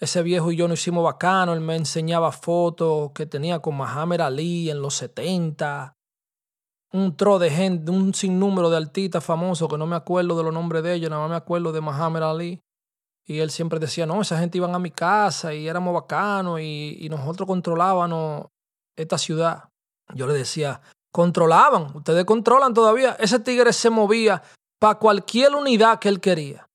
ese 0.00 0.24
viejo 0.24 0.50
y 0.50 0.56
yo 0.56 0.66
nos 0.66 0.80
hicimos 0.80 1.04
bacano. 1.04 1.52
Él 1.52 1.60
me 1.60 1.76
enseñaba 1.76 2.32
fotos 2.32 3.12
que 3.12 3.24
tenía 3.24 3.60
con 3.60 3.76
Muhammad 3.76 4.20
Ali 4.22 4.68
en 4.68 4.82
los 4.82 4.94
70. 4.94 5.92
Un 6.92 7.16
tro 7.16 7.38
de 7.38 7.48
gente, 7.48 7.92
un 7.92 8.14
sinnúmero 8.14 8.68
de 8.68 8.78
artistas 8.78 9.22
famosos 9.22 9.68
que 9.68 9.78
no 9.78 9.86
me 9.86 9.94
acuerdo 9.94 10.36
de 10.36 10.42
los 10.42 10.52
nombres 10.52 10.82
de 10.82 10.94
ellos, 10.94 11.08
nada 11.08 11.22
más 11.22 11.30
me 11.30 11.36
acuerdo 11.36 11.70
de 11.70 11.80
Muhammad 11.80 12.28
Ali. 12.28 12.60
Y 13.24 13.38
él 13.38 13.50
siempre 13.50 13.78
decía, 13.78 14.06
no, 14.06 14.20
esa 14.20 14.40
gente 14.40 14.58
iban 14.58 14.74
a 14.74 14.80
mi 14.80 14.90
casa 14.90 15.54
y 15.54 15.68
éramos 15.68 15.94
bacanos 15.94 16.60
y, 16.60 16.96
y 17.00 17.08
nosotros 17.08 17.46
controlábamos 17.46 18.46
esta 18.96 19.18
ciudad. 19.18 19.68
Yo 20.14 20.26
le 20.26 20.34
decía, 20.34 20.80
controlaban, 21.12 21.94
ustedes 21.94 22.24
controlan 22.24 22.74
todavía. 22.74 23.16
Ese 23.20 23.38
tigre 23.38 23.72
se 23.72 23.90
movía 23.90 24.42
para 24.78 24.98
cualquier 24.98 25.54
unidad 25.54 25.98
que 25.98 26.08
él 26.08 26.20
quería. 26.20 26.68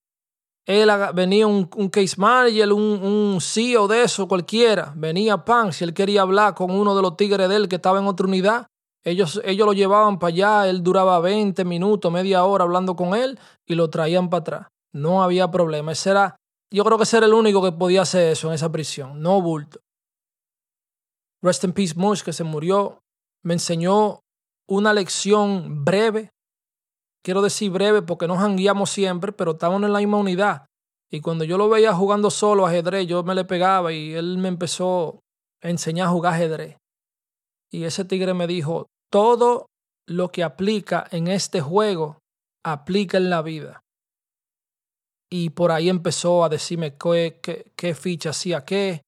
Él 0.65 0.89
venía 1.13 1.47
un, 1.47 1.65
case 1.65 2.15
manager, 2.17 2.71
un, 2.71 3.03
un, 3.03 3.41
CEO 3.41 3.87
de 3.87 4.03
eso, 4.03 4.27
cualquiera. 4.27 4.93
Venía 4.95 5.43
Pan, 5.43 5.73
si 5.73 5.83
él 5.83 5.93
quería 5.93 6.21
hablar 6.21 6.53
con 6.53 6.71
uno 6.71 6.95
de 6.95 7.01
los 7.01 7.17
tigres 7.17 7.49
de 7.49 7.55
él 7.55 7.67
que 7.67 7.77
estaba 7.77 7.99
en 7.99 8.05
otra 8.05 8.27
unidad, 8.27 8.67
ellos, 9.03 9.41
ellos 9.43 9.65
lo 9.65 9.73
llevaban 9.73 10.19
para 10.19 10.29
allá, 10.29 10.69
él 10.69 10.83
duraba 10.83 11.19
20 11.19 11.65
minutos, 11.65 12.11
media 12.11 12.45
hora 12.45 12.63
hablando 12.63 12.95
con 12.95 13.15
él 13.15 13.39
y 13.65 13.73
lo 13.73 13.89
traían 13.89 14.29
para 14.29 14.41
atrás. 14.41 14.67
No 14.93 15.23
había 15.23 15.49
problema. 15.49 15.93
Ese 15.93 16.11
era, 16.11 16.35
yo 16.71 16.83
creo 16.83 16.97
que 16.97 17.03
ese 17.03 17.17
era 17.17 17.25
el 17.25 17.33
único 17.33 17.63
que 17.63 17.71
podía 17.71 18.03
hacer 18.03 18.31
eso 18.31 18.49
en 18.49 18.53
esa 18.53 18.71
prisión, 18.71 19.21
no 19.21 19.41
bulto. 19.41 19.79
Rest 21.41 21.63
in 21.63 21.73
Peace 21.73 21.95
Mush, 21.95 22.21
que 22.21 22.33
se 22.33 22.43
murió, 22.43 22.99
me 23.43 23.53
enseñó 23.53 24.19
una 24.67 24.93
lección 24.93 25.83
breve 25.83 26.31
quiero 27.23 27.41
decir 27.41 27.71
breve 27.71 28.01
porque 28.01 28.27
nos 28.27 28.39
jangueamos 28.39 28.89
siempre, 28.89 29.31
pero 29.31 29.51
estábamos 29.51 29.83
en 29.83 29.93
la 29.93 29.99
misma 29.99 30.17
unidad. 30.17 30.65
Y 31.11 31.21
cuando 31.21 31.43
yo 31.43 31.57
lo 31.57 31.69
veía 31.69 31.93
jugando 31.93 32.29
solo 32.29 32.65
ajedrez, 32.65 33.07
yo 33.07 33.23
me 33.23 33.35
le 33.35 33.45
pegaba 33.45 33.91
y 33.91 34.13
él 34.13 34.37
me 34.37 34.47
empezó 34.47 35.19
a 35.61 35.69
enseñar 35.69 36.07
a 36.07 36.11
jugar 36.11 36.33
ajedrez. 36.33 36.77
Y 37.69 37.83
ese 37.83 38.05
tigre 38.05 38.33
me 38.33 38.47
dijo, 38.47 38.87
todo 39.11 39.67
lo 40.07 40.31
que 40.31 40.43
aplica 40.43 41.05
en 41.11 41.27
este 41.27 41.61
juego, 41.61 42.19
aplica 42.63 43.17
en 43.17 43.29
la 43.29 43.41
vida. 43.41 43.81
Y 45.29 45.51
por 45.51 45.71
ahí 45.71 45.89
empezó 45.89 46.43
a 46.43 46.49
decirme 46.49 46.97
qué 46.97 47.95
ficha 47.95 48.31
hacía 48.31 48.65
qué, 48.65 49.01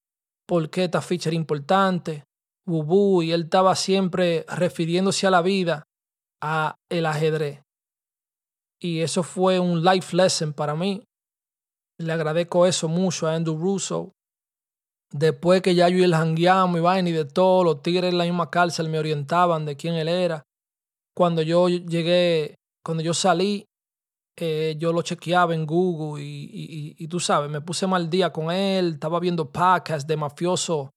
ficha 1.01 1.29
era 1.29 1.35
importante, 1.35 2.23
bubú, 2.65 3.23
y 3.23 3.31
él 3.31 3.43
estaba 3.43 3.75
siempre 3.75 4.45
refiriéndose 4.47 5.27
a 5.27 5.31
la 5.31 5.41
vida, 5.41 5.83
a 6.41 6.75
el 6.89 7.05
ajedrez 7.05 7.63
y 8.83 8.99
eso 8.99 9.23
fue 9.23 9.59
un 9.59 9.81
life 9.81 10.15
lesson 10.15 10.51
para 10.51 10.75
mí. 10.75 11.01
Le 11.97 12.11
agradezco 12.11 12.67
eso 12.67 12.89
mucho 12.89 13.27
a 13.27 13.33
Andrew 13.33 13.57
Russo. 13.57 14.11
Después 15.09 15.61
que 15.61 15.73
ya 15.73 15.87
yo 15.87 15.99
y 15.99 16.03
el 16.03 16.13
jangueamos 16.13 16.77
y 16.77 16.81
vaina 16.81 17.09
y 17.09 17.13
de 17.13 17.23
todo, 17.23 17.63
los 17.63 17.81
tigres 17.81 18.11
en 18.11 18.17
la 18.17 18.25
misma 18.25 18.49
cárcel 18.49 18.89
me 18.89 18.99
orientaban 18.99 19.65
de 19.65 19.77
quién 19.77 19.95
él 19.95 20.09
era. 20.09 20.43
Cuando 21.15 21.41
yo 21.41 21.69
llegué, 21.69 22.55
cuando 22.83 23.03
yo 23.03 23.13
salí, 23.13 23.65
eh, 24.35 24.75
yo 24.79 24.91
lo 24.91 25.03
chequeaba 25.03 25.53
en 25.53 25.65
Google 25.65 26.23
y, 26.23 27.07
tú 27.07 27.19
sabes, 27.19 27.49
me 27.51 27.61
puse 27.61 27.85
mal 27.85 28.09
día 28.09 28.31
con 28.31 28.51
él, 28.51 28.93
estaba 28.93 29.19
viendo 29.19 29.51
podcasts 29.51 30.07
de 30.07 30.17
mafiosos 30.17 30.89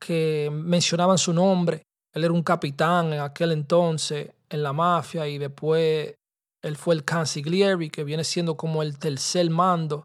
que 0.00 0.50
mencionaban 0.52 1.18
su 1.18 1.32
nombre. 1.32 1.82
Él 2.12 2.24
era 2.24 2.32
un 2.32 2.42
capitán 2.42 3.12
en 3.12 3.20
aquel 3.20 3.52
entonces 3.52 4.30
en 4.48 4.62
la 4.62 4.72
mafia 4.72 5.26
y 5.28 5.38
después 5.38 6.14
él 6.62 6.76
fue 6.76 6.94
el 6.94 7.04
consigliere, 7.04 7.90
que 7.90 8.04
viene 8.04 8.24
siendo 8.24 8.56
como 8.56 8.82
el 8.82 8.98
tercer 8.98 9.48
mando. 9.50 10.04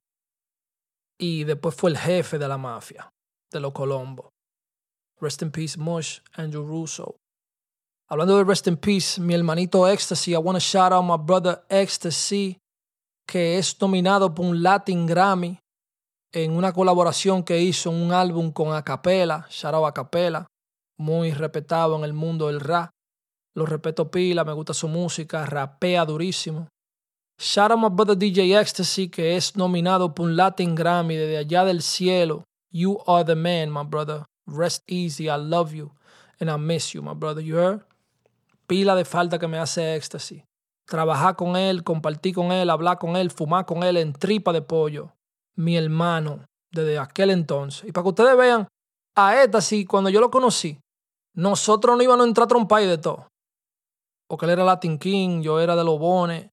Y 1.19 1.43
después 1.43 1.73
fue 1.73 1.89
el 1.89 1.97
jefe 1.97 2.38
de 2.38 2.47
la 2.47 2.58
mafia, 2.58 3.10
de 3.52 3.60
los 3.60 3.71
Colombo. 3.71 4.30
Rest 5.19 5.41
in 5.41 5.52
peace, 5.52 5.78
Mush, 5.80 6.19
Andrew 6.34 6.63
Russo. 6.63 7.15
Hablando 8.10 8.38
de 8.38 8.46
Rest 8.46 8.67
in 8.67 8.78
Peace, 8.78 9.20
mi 9.20 9.34
hermanito 9.34 9.86
Ecstasy, 9.86 10.32
I 10.32 10.38
want 10.38 10.56
to 10.56 10.62
shout 10.62 10.93
out 10.93 11.04
my 11.04 11.17
brother 11.17 11.65
Ecstasy, 11.67 12.58
que 13.28 13.58
es 13.58 13.82
nominado 13.82 14.34
por 14.34 14.46
un 14.46 14.63
Latin 14.63 15.06
Grammy 15.06 15.60
en 16.32 16.54
una 16.54 16.72
colaboración 16.72 17.43
que 17.43 17.62
hizo 17.62 17.89
en 17.89 18.02
un 18.02 18.13
álbum 18.13 18.54
con 18.54 18.74
Acapella, 18.74 19.46
shout 19.50 19.74
out 19.74 19.88
Acapella, 19.88 20.48
muy 20.98 21.32
respetado 21.32 21.98
en 21.98 22.06
el 22.06 22.13
mundo 22.13 22.48
del 22.48 22.62
rap. 22.62 22.91
Lo 23.54 23.65
respeto 23.65 24.10
pila, 24.10 24.46
me 24.46 24.54
gusta 24.54 24.74
su 24.74 24.88
música, 24.88 25.46
rapea 25.46 26.06
durísimo. 26.06 26.70
Shout 27.38 27.72
out 27.72 27.80
my 27.82 27.89
brother 27.89 28.17
DJ 28.17 28.58
Ecstasy, 28.58 29.10
que 29.10 29.36
es 29.36 29.58
nominado 29.58 30.15
por 30.15 30.28
un 30.28 30.38
Latin 30.38 30.76
Grammy 30.76 31.17
desde 31.17 31.39
allá 31.39 31.65
del 31.65 31.82
cielo. 31.82 32.46
You 32.72 33.00
are 33.06 33.26
the 33.26 33.36
man, 33.36 33.70
my 33.70 33.84
brother. 33.84 34.24
Rest 34.46 34.89
easy, 34.89 35.26
I 35.26 35.36
love 35.38 35.74
you. 35.74 35.91
And 36.39 36.50
I 36.50 36.56
miss 36.56 36.93
you, 36.93 37.02
my 37.02 37.13
brother. 37.13 37.41
You 37.41 37.56
heard? 37.56 37.82
Pila 38.67 38.95
de 38.95 39.06
falta 39.06 39.39
que 39.39 39.47
me 39.47 39.58
hace 39.58 39.95
Ecstasy. 39.95 40.43
Trabajar 40.86 41.36
con 41.36 41.56
él, 41.56 41.84
compartir 41.84 42.36
con 42.36 42.51
él, 42.51 42.69
hablar 42.69 42.97
con 42.97 43.15
él, 43.15 43.32
fumar 43.32 43.65
con 43.65 43.84
él 43.84 43.97
en 43.97 44.13
tripa 44.13 44.53
de 44.53 44.62
pollo. 44.62 45.13
Mi 45.56 45.75
hermano, 45.75 46.45
desde 46.71 46.99
aquel 46.99 47.32
entonces. 47.32 47.88
Y 47.88 47.91
para 47.91 48.03
que 48.03 48.10
ustedes 48.10 48.38
vean, 48.38 48.67
a 49.15 49.41
Ecstasy, 49.43 49.86
cuando 49.86 50.10
yo 50.10 50.19
lo 50.19 50.30
conocí, 50.30 50.80
nosotros 51.34 51.97
no 51.97 52.03
íbamos 52.03 52.25
a 52.25 52.27
entrar 52.27 52.45
a 52.45 52.47
trompar 52.47 52.84
y 52.84 52.88
de 52.88 52.97
todo 52.97 53.27
porque 54.27 54.45
él 54.45 54.51
era 54.51 54.63
Latin 54.63 54.99
King, 54.99 55.41
yo 55.41 55.60
era 55.60 55.75
de 55.75 55.84
los 55.84 55.97
bones, 55.97 56.49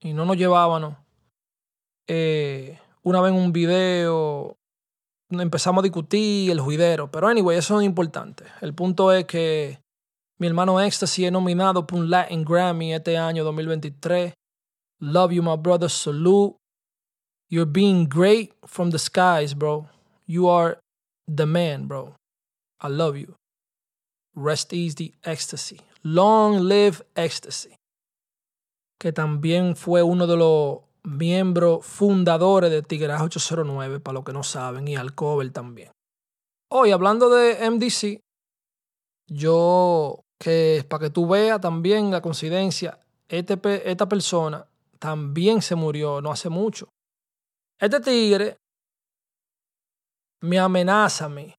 y 0.00 0.12
no 0.14 0.24
nos 0.24 0.36
llevábamos. 0.36 0.96
Eh, 2.08 2.78
una 3.02 3.20
vez 3.20 3.32
en 3.32 3.38
un 3.38 3.52
video 3.52 4.56
empezamos 5.30 5.82
a 5.82 5.84
discutir 5.84 6.50
el 6.50 6.60
juidero, 6.60 7.10
pero 7.10 7.28
anyway, 7.28 7.58
eso 7.58 7.80
es 7.80 7.86
importante. 7.86 8.44
El 8.60 8.74
punto 8.74 9.12
es 9.12 9.26
que 9.26 9.80
mi 10.38 10.46
hermano 10.46 10.80
Ecstasy 10.80 11.24
es 11.24 11.32
nominado 11.32 11.86
por 11.86 11.98
un 11.98 12.10
Latin 12.10 12.44
Grammy 12.44 12.92
este 12.92 13.16
año 13.16 13.44
2023. 13.44 14.34
Love 15.00 15.32
you, 15.32 15.42
my 15.42 15.56
brother. 15.56 15.88
Salute. 15.88 16.56
You're 17.48 17.70
being 17.70 18.06
great 18.08 18.52
from 18.66 18.90
the 18.90 18.98
skies, 18.98 19.54
bro. 19.54 19.88
You 20.26 20.48
are 20.48 20.78
the 21.28 21.46
man, 21.46 21.86
bro. 21.86 22.16
I 22.80 22.88
love 22.88 23.16
you. 23.16 23.34
Rest 24.34 24.72
easy, 24.72 25.14
ecstasy. 25.24 25.80
Long 26.02 26.68
Live 26.68 27.02
Ecstasy, 27.14 27.76
que 29.00 29.12
también 29.12 29.74
fue 29.74 30.02
uno 30.02 30.26
de 30.26 30.36
los 30.36 30.80
miembros 31.02 31.86
fundadores 31.86 32.70
de 32.70 32.82
Tigres 32.82 33.20
809, 33.20 34.00
para 34.00 34.14
los 34.14 34.24
que 34.24 34.34
no 34.34 34.42
saben, 34.42 34.86
y 34.86 34.96
Alcover 34.96 35.50
también. 35.50 35.92
Hoy, 36.70 36.90
hablando 36.90 37.30
de 37.30 37.70
MDC, 37.70 38.20
yo, 39.28 40.23
que 40.38 40.84
para 40.88 41.04
que 41.04 41.10
tú 41.10 41.26
veas 41.28 41.60
también 41.60 42.10
la 42.10 42.20
coincidencia, 42.20 42.98
este, 43.28 43.58
esta 43.90 44.08
persona 44.08 44.66
también 44.98 45.62
se 45.62 45.74
murió 45.74 46.20
no 46.20 46.30
hace 46.30 46.48
mucho. 46.48 46.88
Este 47.78 48.00
tigre 48.00 48.56
me 50.42 50.58
amenaza 50.58 51.26
a 51.26 51.28
mí. 51.28 51.54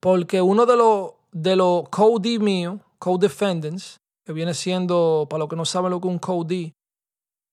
Porque 0.00 0.40
uno 0.40 0.66
de 0.66 0.76
los 0.76 1.16
de 1.32 1.54
los 1.54 1.88
code 1.90 2.38
mío, 2.38 2.80
co-defendants, 2.98 3.98
que 4.24 4.32
viene 4.32 4.54
siendo, 4.54 5.26
para 5.28 5.40
los 5.40 5.48
que 5.48 5.56
no 5.56 5.66
saben 5.66 5.90
lo 5.90 6.00
que 6.00 6.08
es 6.08 6.12
un 6.12 6.18
code, 6.18 6.72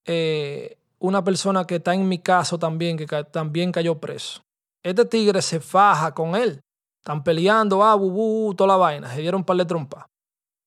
eh, 0.05 0.77
una 0.99 1.23
persona 1.23 1.65
que 1.67 1.75
está 1.75 1.93
en 1.93 2.07
mi 2.07 2.19
caso 2.19 2.57
también, 2.57 2.95
que 2.95 3.05
también 3.25 3.71
cayó 3.73 3.99
preso. 3.99 4.41
Este 4.81 5.03
tigre 5.05 5.41
se 5.41 5.59
faja 5.59 6.13
con 6.13 6.35
él. 6.35 6.61
Están 7.03 7.23
peleando, 7.23 7.83
ah, 7.83 7.95
bu, 7.95 8.53
toda 8.55 8.69
la 8.69 8.77
vaina. 8.77 9.13
Se 9.13 9.21
dieron 9.21 9.39
un 9.41 9.45
par 9.45 9.57
de 9.57 9.65
trompas. 9.65 10.05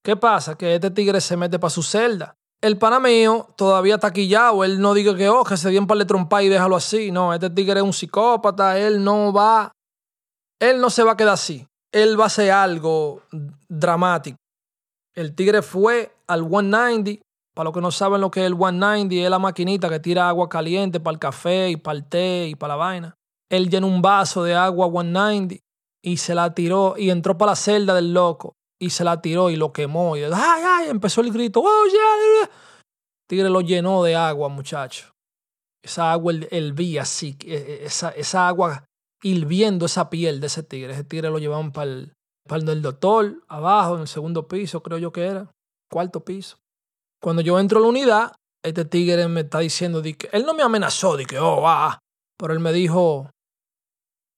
¿Qué 0.05 0.16
pasa? 0.16 0.55
Que 0.55 0.75
este 0.75 0.90
tigre 0.90 1.20
se 1.20 1.37
mete 1.37 1.59
para 1.59 1.70
su 1.70 1.83
celda. 1.83 2.37
El 2.61 2.79
pana 2.79 3.01
mío 3.01 3.49
todavía 3.57 3.94
está 3.96 4.12
quillado. 4.12 4.62
Él 4.64 4.81
no 4.81 4.94
diga 4.94 5.16
que, 5.16 5.29
oh, 5.29 5.44
que 5.44 5.57
se 5.57 5.70
dio 5.70 5.81
un 5.81 5.87
par 5.87 5.99
de 5.99 6.05
trompas 6.05 6.42
y 6.42 6.49
déjalo 6.49 6.77
así. 6.77 7.11
No, 7.11 7.33
este 7.33 7.51
tigre 7.51 7.81
es 7.81 7.85
un 7.85 7.92
psicópata. 7.92 8.79
Él 8.79 9.03
no 9.03 9.33
va. 9.33 9.72
Él 10.61 10.81
no 10.81 10.90
se 10.90 11.03
va 11.03 11.12
a 11.12 11.16
quedar 11.16 11.35
así 11.35 11.66
él 12.03 12.18
va 12.18 12.25
a 12.25 12.27
hacer 12.27 12.51
algo 12.51 13.22
dramático. 13.68 14.37
El 15.14 15.35
Tigre 15.35 15.62
fue 15.62 16.14
al 16.27 16.46
190. 16.46 17.22
Para 17.55 17.64
los 17.64 17.75
que 17.75 17.81
no 17.81 17.90
saben 17.90 18.20
lo 18.20 18.31
que 18.31 18.40
es 18.40 18.46
el 18.46 18.55
190, 18.55 19.14
es 19.14 19.31
la 19.31 19.38
maquinita 19.38 19.88
que 19.88 19.99
tira 19.99 20.29
agua 20.29 20.46
caliente 20.46 21.01
para 21.01 21.14
el 21.14 21.18
café 21.18 21.70
y 21.70 21.77
para 21.77 21.96
el 21.96 22.05
té 22.05 22.49
y 22.49 22.55
para 22.55 22.75
la 22.75 22.77
vaina. 22.77 23.16
Él 23.49 23.70
llenó 23.70 23.87
un 23.87 24.03
vaso 24.03 24.44
de 24.44 24.55
agua 24.55 24.90
190 24.90 25.57
y 26.07 26.19
se 26.19 26.37
la 26.37 26.55
tiró 26.55 26.95
y 26.97 27.11
entró 27.11 27.37
para 27.37 27.53
la 27.53 27.57
celda 27.57 27.92
del 27.92 28.14
loco 28.14 28.55
y 28.81 28.90
se 28.90 29.03
la 29.03 29.21
tiró 29.21 29.51
y 29.51 29.57
lo 29.57 29.73
quemó. 29.73 30.16
Y 30.16 30.23
ay, 30.23 30.33
ay, 30.33 30.88
empezó 30.88 31.21
el 31.21 31.33
grito. 31.33 31.61
Oh, 31.64 31.85
yeah. 31.87 32.51
Tigre 33.29 33.51
lo 33.51 33.61
llenó 33.61 34.05
de 34.05 34.14
agua, 34.14 34.49
muchacho. 34.49 35.11
Esa 35.83 36.12
agua 36.12 36.33
vi 36.75 36.99
así, 36.99 37.37
e, 37.45 37.55
e, 37.55 37.85
esa, 37.87 38.11
esa 38.11 38.47
agua 38.47 38.85
hirviendo 39.21 39.87
esa 39.87 40.09
piel 40.09 40.40
de 40.40 40.47
ese 40.47 40.62
tigre. 40.62 40.92
Ese 40.92 41.03
tigre 41.03 41.29
lo 41.29 41.38
llevaban 41.38 41.73
para 41.73 41.90
el, 41.90 42.12
para 42.49 42.62
el 42.62 42.83
doctor, 42.83 43.42
abajo, 43.49 43.97
en 43.97 44.03
el 44.03 44.09
segundo 44.09 44.47
piso, 44.47 44.85
creo 44.85 44.99
yo 44.99 45.11
que 45.11 45.27
era, 45.27 45.51
cuarto 45.90 46.25
piso. 46.25 46.59
Cuando 47.21 47.42
yo 47.42 47.59
entro 47.59 47.79
a 47.79 47.83
la 47.83 47.88
unidad, 47.88 48.33
este 48.62 48.85
tigre 48.85 49.27
me 49.27 49.40
está 49.40 49.59
diciendo, 49.59 50.03
que 50.03 50.29
él 50.31 50.45
no 50.45 50.55
me 50.55 50.62
amenazó, 50.62 51.16
de 51.16 51.25
que, 51.25 51.40
oh, 51.40 51.66
ah, 51.66 51.99
Pero 52.38 52.53
él 52.53 52.61
me 52.61 52.73
dijo, 52.73 53.31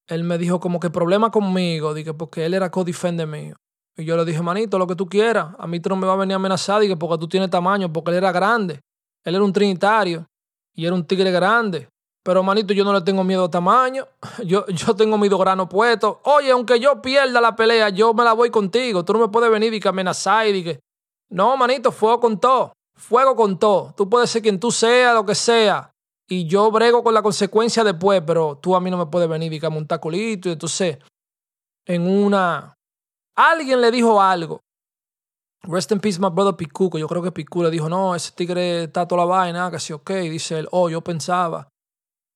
él 0.08 0.24
me 0.24 0.38
dijo 0.38 0.58
como 0.58 0.80
que 0.80 0.90
problema 0.90 1.30
conmigo, 1.30 1.94
dije, 1.94 2.14
porque 2.14 2.46
él 2.46 2.54
era 2.54 2.70
co-defender 2.70 3.26
mío. 3.26 3.56
Y 3.96 4.04
yo 4.04 4.16
le 4.16 4.24
dije, 4.24 4.42
manito, 4.42 4.78
lo 4.78 4.86
que 4.86 4.96
tú 4.96 5.06
quieras, 5.06 5.54
a 5.58 5.66
mí 5.66 5.80
tú 5.80 5.90
no 5.90 5.96
me 5.96 6.06
vas 6.06 6.14
a 6.14 6.20
venir 6.20 6.32
a 6.32 6.36
amenazar, 6.36 6.80
dije, 6.80 6.96
porque 6.96 7.18
tú 7.18 7.28
tienes 7.28 7.50
tamaño, 7.50 7.92
porque 7.92 8.10
él 8.10 8.16
era 8.16 8.32
grande. 8.32 8.80
Él 9.24 9.34
era 9.34 9.44
un 9.44 9.52
trinitario 9.52 10.26
y 10.74 10.86
era 10.86 10.94
un 10.94 11.04
tigre 11.04 11.30
grande. 11.30 11.88
Pero 12.22 12.42
manito, 12.42 12.72
yo 12.72 12.84
no 12.84 12.92
le 12.92 13.00
tengo 13.02 13.24
miedo 13.24 13.44
a 13.44 13.50
tamaño. 13.50 14.06
Yo, 14.44 14.66
yo 14.66 14.94
tengo 14.94 15.16
mi 15.18 15.28
dos 15.28 15.40
granos 15.40 15.68
puestos. 15.68 16.18
Oye, 16.24 16.50
aunque 16.50 16.78
yo 16.78 17.00
pierda 17.00 17.40
la 17.40 17.56
pelea, 17.56 17.88
yo 17.88 18.12
me 18.12 18.22
la 18.22 18.34
voy 18.34 18.50
contigo. 18.50 19.04
Tú 19.04 19.14
no 19.14 19.20
me 19.20 19.28
puedes 19.28 19.50
venir 19.50 19.72
y 19.72 19.80
amenazar 19.88 20.46
y 20.48 20.62
que. 20.62 20.80
No, 21.30 21.56
manito, 21.56 21.90
fuego 21.90 22.20
con 22.20 22.38
todo. 22.38 22.72
Fuego 22.94 23.34
con 23.34 23.58
todo. 23.58 23.94
Tú 23.96 24.10
puedes 24.10 24.28
ser 24.28 24.42
quien 24.42 24.60
tú 24.60 24.70
seas, 24.70 25.14
lo 25.14 25.24
que 25.24 25.34
sea. 25.34 25.90
Y 26.28 26.46
yo 26.46 26.70
brego 26.70 27.02
con 27.02 27.14
la 27.14 27.22
consecuencia 27.22 27.82
después, 27.82 28.22
pero 28.26 28.58
tú 28.58 28.76
a 28.76 28.80
mí 28.80 28.90
no 28.90 28.98
me 28.98 29.06
puedes 29.06 29.28
venir 29.28 29.52
y 29.52 29.66
un 29.66 29.86
taculito. 29.86 30.50
Y 30.50 30.52
entonces, 30.52 30.98
en 31.86 32.06
una. 32.06 32.74
Alguien 33.34 33.80
le 33.80 33.90
dijo 33.90 34.20
algo. 34.20 34.60
Rest 35.62 35.90
in 35.90 36.00
peace, 36.00 36.20
my 36.20 36.28
brother 36.28 36.54
Picuco. 36.54 36.98
Yo 36.98 37.08
creo 37.08 37.22
que 37.22 37.32
Picu 37.32 37.62
le 37.62 37.70
dijo, 37.70 37.88
no, 37.88 38.14
ese 38.14 38.32
tigre 38.32 38.84
está 38.84 39.08
toda 39.08 39.22
la 39.22 39.26
vaina, 39.26 39.70
que 39.70 39.78
sí, 39.80 39.92
ok. 39.92 40.10
Dice 40.10 40.58
él, 40.58 40.68
oh, 40.70 40.88
yo 40.88 41.00
pensaba. 41.00 41.68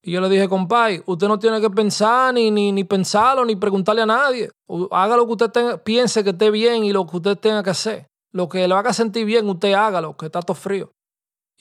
Y 0.04 0.12
yo 0.12 0.20
le 0.20 0.28
dije, 0.28 0.48
compay, 0.48 1.02
usted 1.06 1.28
no 1.28 1.38
tiene 1.38 1.60
que 1.60 1.70
pensar 1.70 2.34
ni, 2.34 2.50
ni, 2.50 2.72
ni 2.72 2.82
pensarlo, 2.82 3.44
ni 3.44 3.54
preguntarle 3.54 4.02
a 4.02 4.06
nadie. 4.06 4.50
Haga 4.90 5.16
lo 5.16 5.26
que 5.26 5.32
usted 5.32 5.82
piense 5.82 6.24
que 6.24 6.30
esté 6.30 6.50
bien 6.50 6.84
y 6.84 6.92
lo 6.92 7.06
que 7.06 7.18
usted 7.18 7.38
tenga 7.38 7.62
que 7.62 7.70
hacer. 7.70 8.06
Lo 8.32 8.48
que 8.48 8.66
le 8.66 8.74
haga 8.74 8.92
sentir 8.92 9.24
bien, 9.24 9.48
usted 9.48 9.74
hágalo, 9.74 10.16
que 10.16 10.26
está 10.26 10.40
todo 10.40 10.56
frío. 10.56 10.90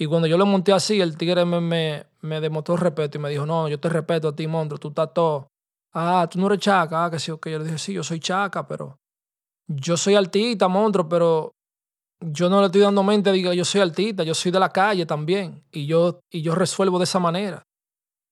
Y 0.02 0.08
cuando 0.08 0.28
yo 0.28 0.36
le 0.36 0.46
monté 0.46 0.74
así, 0.74 1.00
el 1.00 1.16
tigre 1.16 1.46
me, 1.46 1.62
me, 1.62 2.08
me 2.22 2.42
demostró 2.42 2.76
respeto 2.76 3.20
y 3.20 3.22
me 3.22 3.30
dijo, 3.30 3.46
no, 3.46 3.70
yo 3.70 3.80
te 3.80 3.88
respeto 3.88 4.30
a 4.30 4.36
ti, 4.36 4.48
monstruo, 4.48 4.80
tú 4.80 4.88
estás 4.88 5.14
todo. 5.14 5.50
Ah, 5.94 6.28
tú 6.28 6.40
no 6.40 6.48
eres 6.48 6.58
chaca, 6.58 7.06
ah, 7.06 7.12
que 7.12 7.20
sí, 7.20 7.30
ok. 7.30 7.50
Yo 7.50 7.60
le 7.60 7.66
dije, 7.66 7.78
sí, 7.78 7.94
yo 7.94 8.02
soy 8.02 8.20
chaca, 8.20 8.68
pero 8.68 8.98
yo 9.68 9.96
soy 9.98 10.16
altita, 10.16 10.68
monstruo, 10.68 11.08
pero 11.08 11.52
yo 12.20 12.50
no 12.50 12.62
le 12.62 12.66
estoy 12.66 12.82
dando 12.82 13.04
mente, 13.04 13.32
diga, 13.32 13.54
yo 13.54 13.64
soy 13.64 13.82
altita, 13.82 14.24
yo 14.24 14.34
soy 14.34 14.52
de 14.52 14.60
la 14.60 14.70
calle 14.70 15.06
también. 15.06 15.64
Y 15.72 15.86
yo, 15.86 16.22
y 16.32 16.42
yo 16.42 16.56
resuelvo 16.56 16.98
de 16.98 17.04
esa 17.04 17.20
manera. 17.20 17.62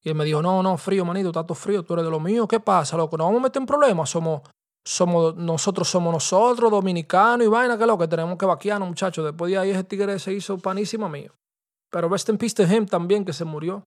Y 0.03 0.09
él 0.09 0.15
me 0.15 0.25
dijo, 0.25 0.41
no, 0.41 0.63
no, 0.63 0.75
frío, 0.75 1.05
manito, 1.05 1.31
tanto 1.31 1.53
frío, 1.53 1.83
tú 1.83 1.93
eres 1.93 2.05
de 2.05 2.09
lo 2.09 2.19
mío, 2.19 2.47
¿qué 2.47 2.59
pasa, 2.59 2.97
loco? 2.97 3.15
No 3.15 3.25
vamos 3.25 3.41
a 3.41 3.43
meter 3.43 3.61
en 3.61 3.67
problemas, 3.67 4.09
somos, 4.09 4.41
somos, 4.83 5.35
nosotros 5.35 5.87
somos 5.87 6.11
nosotros, 6.11 6.71
dominicanos 6.71 7.45
y 7.45 7.47
vaina, 7.47 7.77
que 7.77 7.85
lo 7.85 7.95
que 7.95 8.07
tenemos 8.07 8.39
que 8.39 8.47
vaquearnos, 8.47 8.89
muchachos. 8.89 9.23
Después 9.23 9.51
de 9.51 9.59
ahí 9.59 9.69
ese 9.69 9.83
tigre 9.83 10.17
se 10.17 10.33
hizo 10.33 10.57
panísimo 10.57 11.07
mío. 11.07 11.31
Pero 11.91 12.09
rest 12.09 12.29
in 12.29 12.37
peace 12.37 12.55
to 12.55 12.63
him 12.63 12.85
también, 12.85 13.25
que 13.25 13.33
se 13.33 13.45
murió. 13.45 13.83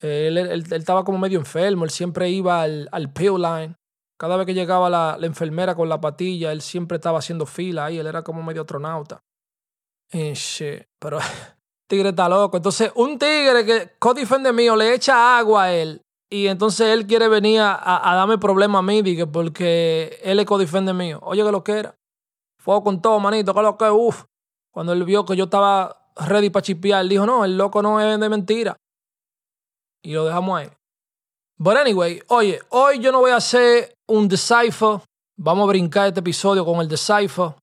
Él, 0.00 0.36
él, 0.36 0.64
estaba 0.72 1.04
como 1.04 1.18
medio 1.18 1.38
enfermo, 1.38 1.84
él 1.84 1.90
siempre 1.90 2.28
iba 2.28 2.62
al, 2.62 2.88
al 2.90 3.12
pill 3.12 3.40
line. 3.40 3.76
Cada 4.18 4.36
vez 4.36 4.46
que 4.46 4.54
llegaba 4.54 4.90
la, 4.90 5.16
la, 5.18 5.26
enfermera 5.26 5.74
con 5.74 5.88
la 5.88 6.00
patilla, 6.00 6.52
él 6.52 6.60
siempre 6.60 6.96
estaba 6.96 7.20
haciendo 7.20 7.46
fila 7.46 7.86
ahí, 7.86 7.98
él 7.98 8.06
era 8.06 8.22
como 8.22 8.42
medio 8.42 8.62
astronauta. 8.62 9.22
Y 10.12 10.32
shit, 10.32 10.84
pero 10.98 11.18
tigre 11.88 12.10
está 12.10 12.28
loco. 12.28 12.56
Entonces, 12.56 12.90
un 12.96 13.18
tigre 13.18 13.64
que 13.64 13.92
co-defende 13.98 14.52
mío 14.52 14.76
le 14.76 14.94
echa 14.94 15.38
agua 15.38 15.64
a 15.64 15.72
él 15.72 16.02
y 16.32 16.46
entonces 16.46 16.88
él 16.88 17.06
quiere 17.06 17.28
venir 17.28 17.60
a, 17.60 18.10
a, 18.10 18.14
darme 18.16 18.38
problema 18.38 18.78
a 18.78 18.82
mí 18.82 19.02
dije, 19.02 19.26
porque 19.26 20.18
él 20.22 20.40
es 20.40 20.46
co-defende 20.46 20.94
mío. 20.94 21.18
Oye, 21.22 21.44
que 21.44 21.52
lo 21.52 21.62
que 21.62 21.72
era. 21.72 21.94
Fuego 22.56 22.82
con 22.82 23.02
todo, 23.02 23.20
manito, 23.20 23.52
que 23.52 23.60
lo 23.60 23.76
que, 23.76 23.90
uff. 23.90 24.24
Cuando 24.72 24.94
él 24.94 25.04
vio 25.04 25.26
que 25.26 25.36
yo 25.36 25.44
estaba 25.44 26.01
ready 26.16 26.50
para 26.50 26.62
chipear, 26.62 27.06
dijo, 27.06 27.26
no, 27.26 27.44
el 27.44 27.56
loco 27.56 27.82
no 27.82 28.00
es 28.00 28.18
de 28.18 28.28
mentira. 28.28 28.76
Y 30.02 30.12
lo 30.12 30.24
dejamos 30.24 30.60
ahí. 30.60 30.68
But 31.58 31.76
anyway, 31.76 32.20
oye, 32.28 32.60
hoy 32.70 32.98
yo 32.98 33.12
no 33.12 33.20
voy 33.20 33.30
a 33.30 33.36
hacer 33.36 33.94
un 34.08 34.28
decipher. 34.28 35.00
Vamos 35.38 35.64
a 35.64 35.68
brincar 35.68 36.08
este 36.08 36.20
episodio 36.20 36.64
con 36.64 36.80
el 36.80 36.88
decipher. 36.88 37.54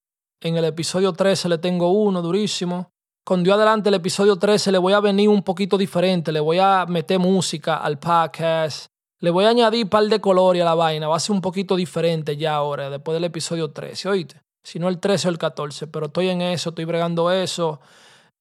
En 0.41 0.55
el 0.55 0.65
episodio 0.65 1.11
13 1.11 1.49
le 1.49 1.57
tengo 1.57 1.91
uno 1.91 2.21
durísimo 2.21 2.89
con 3.29 3.43
Dios 3.43 3.57
adelante 3.57 3.89
el 3.89 3.93
episodio 3.93 4.37
13 4.37 4.71
le 4.71 4.79
voy 4.79 4.93
a 4.93 4.99
venir 4.99 5.29
un 5.29 5.43
poquito 5.43 5.77
diferente, 5.77 6.31
le 6.31 6.39
voy 6.39 6.57
a 6.57 6.87
meter 6.87 7.19
música 7.19 7.77
al 7.77 7.99
podcast, 7.99 8.87
le 9.19 9.29
voy 9.29 9.45
a 9.45 9.49
añadir 9.49 9.83
un 9.83 9.89
par 9.91 10.03
de 10.05 10.19
colores 10.19 10.63
a 10.63 10.65
la 10.65 10.73
vaina, 10.73 11.07
va 11.07 11.17
a 11.17 11.19
ser 11.19 11.35
un 11.35 11.41
poquito 11.41 11.75
diferente 11.75 12.37
ya 12.37 12.55
ahora, 12.55 12.89
después 12.89 13.13
del 13.13 13.25
episodio 13.25 13.69
13, 13.69 14.09
oíste. 14.09 14.41
Si 14.63 14.79
no 14.79 14.89
el 14.89 14.97
13 14.97 15.27
o 15.27 15.31
el 15.31 15.37
14, 15.37 15.85
pero 15.85 16.07
estoy 16.07 16.29
en 16.29 16.41
eso, 16.41 16.69
estoy 16.69 16.85
bregando 16.85 17.29
eso. 17.29 17.79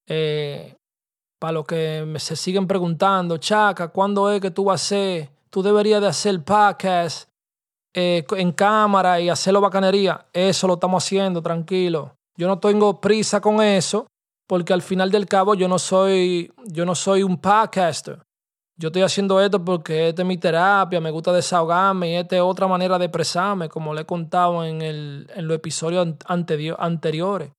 Eh, 0.09 0.75
para 1.39 1.53
los 1.53 1.67
que 1.67 2.15
se 2.19 2.35
siguen 2.35 2.67
preguntando, 2.67 3.37
Chaca, 3.37 3.89
¿cuándo 3.89 4.31
es 4.31 4.41
que 4.41 4.51
tú 4.51 4.65
vas 4.65 4.81
a 4.81 4.85
hacer? 4.85 5.31
Tú 5.51 5.63
deberías 5.63 6.01
de 6.01 6.09
hacer 6.09 6.43
podcast 6.43 7.29
eh, 7.95 8.25
en 8.31 8.53
cámara 8.53 9.21
y 9.21 9.29
hacerlo 9.29 9.61
bacanería. 9.61 10.27
Eso 10.33 10.67
lo 10.67 10.75
estamos 10.75 11.05
haciendo, 11.05 11.43
tranquilo. 11.43 12.17
Yo 12.37 12.49
no 12.49 12.59
tengo 12.59 13.01
prisa 13.01 13.41
con 13.41 13.63
eso 13.63 14.07
porque 14.49 14.73
al 14.73 14.83
final 14.83 15.11
del 15.11 15.27
cabo 15.27 15.55
yo 15.55 15.69
no 15.69 15.79
soy, 15.79 16.51
yo 16.65 16.85
no 16.85 16.95
soy 16.95 17.23
un 17.23 17.39
podcaster. 17.39 18.21
Yo 18.77 18.89
estoy 18.89 19.03
haciendo 19.03 19.41
esto 19.41 19.65
porque 19.65 20.09
esta 20.09 20.23
es 20.23 20.29
mi 20.29 20.39
terapia, 20.39 21.01
me 21.01 21.11
gusta 21.11 21.33
desahogarme 21.33 22.13
y 22.13 22.15
esta 22.15 22.37
es 22.37 22.43
otra 22.43 22.69
manera 22.69 22.97
de 22.97 23.07
expresarme, 23.07 23.69
como 23.69 23.93
le 23.93 24.03
he 24.03 24.07
contado 24.07 24.65
en, 24.65 24.81
el, 24.83 25.29
en 25.35 25.49
los 25.49 25.57
episodios 25.57 26.15
anteriores. 26.27 27.51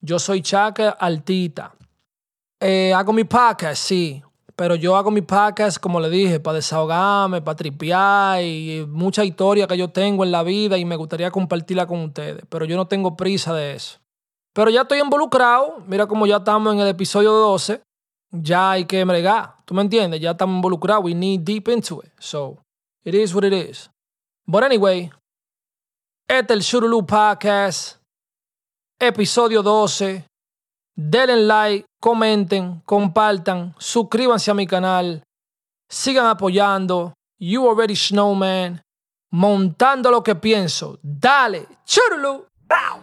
Yo 0.00 0.18
soy 0.18 0.42
Chaka 0.42 0.90
Altita. 0.90 1.74
Eh, 2.60 2.94
hago 2.94 3.12
mi 3.12 3.24
podcast, 3.24 3.82
sí, 3.82 4.22
pero 4.56 4.74
yo 4.74 4.96
hago 4.96 5.10
mi 5.10 5.20
podcast, 5.20 5.78
como 5.78 6.00
le 6.00 6.08
dije, 6.08 6.40
para 6.40 6.56
desahogarme, 6.56 7.42
para 7.42 7.56
tripear 7.56 8.42
y 8.42 8.86
mucha 8.88 9.24
historia 9.24 9.66
que 9.66 9.76
yo 9.76 9.90
tengo 9.90 10.24
en 10.24 10.32
la 10.32 10.42
vida 10.42 10.78
y 10.78 10.86
me 10.86 10.96
gustaría 10.96 11.30
compartirla 11.30 11.86
con 11.86 12.00
ustedes, 12.00 12.42
pero 12.48 12.64
yo 12.64 12.76
no 12.76 12.88
tengo 12.88 13.16
prisa 13.16 13.52
de 13.52 13.74
eso. 13.74 13.98
Pero 14.54 14.70
ya 14.70 14.82
estoy 14.82 15.00
involucrado. 15.00 15.84
Mira 15.86 16.06
como 16.06 16.26
ya 16.26 16.38
estamos 16.38 16.72
en 16.72 16.80
el 16.80 16.88
episodio 16.88 17.30
12. 17.30 17.82
Ya 18.32 18.70
hay 18.70 18.86
que 18.86 19.04
bregar. 19.04 19.56
¿Tú 19.66 19.74
me 19.74 19.82
entiendes? 19.82 20.18
Ya 20.18 20.30
estamos 20.30 20.56
involucrados. 20.56 21.04
We 21.04 21.14
need 21.14 21.42
deep 21.42 21.68
into 21.68 22.02
it. 22.02 22.10
So, 22.18 22.62
it 23.04 23.14
is 23.14 23.34
what 23.34 23.44
it 23.44 23.52
is. 23.52 23.90
But 24.46 24.64
anyway, 24.64 25.10
este 26.26 26.54
es 26.54 26.56
el 26.56 26.60
Shurulu 26.62 27.04
Podcast. 27.04 27.98
Episodio 28.98 29.62
12. 29.62 30.24
Denle 30.98 31.36
like, 31.36 31.84
comenten, 32.00 32.80
compartan, 32.86 33.74
suscríbanse 33.78 34.50
a 34.50 34.54
mi 34.54 34.66
canal. 34.66 35.22
Sigan 35.88 36.26
apoyando. 36.26 37.12
You 37.38 37.68
already 37.68 37.94
snowman. 37.94 38.80
Montando 39.30 40.10
lo 40.10 40.22
que 40.22 40.34
pienso. 40.34 40.98
Dale, 41.02 41.66
Shurulu. 41.84 42.46
Bow, 42.66 43.02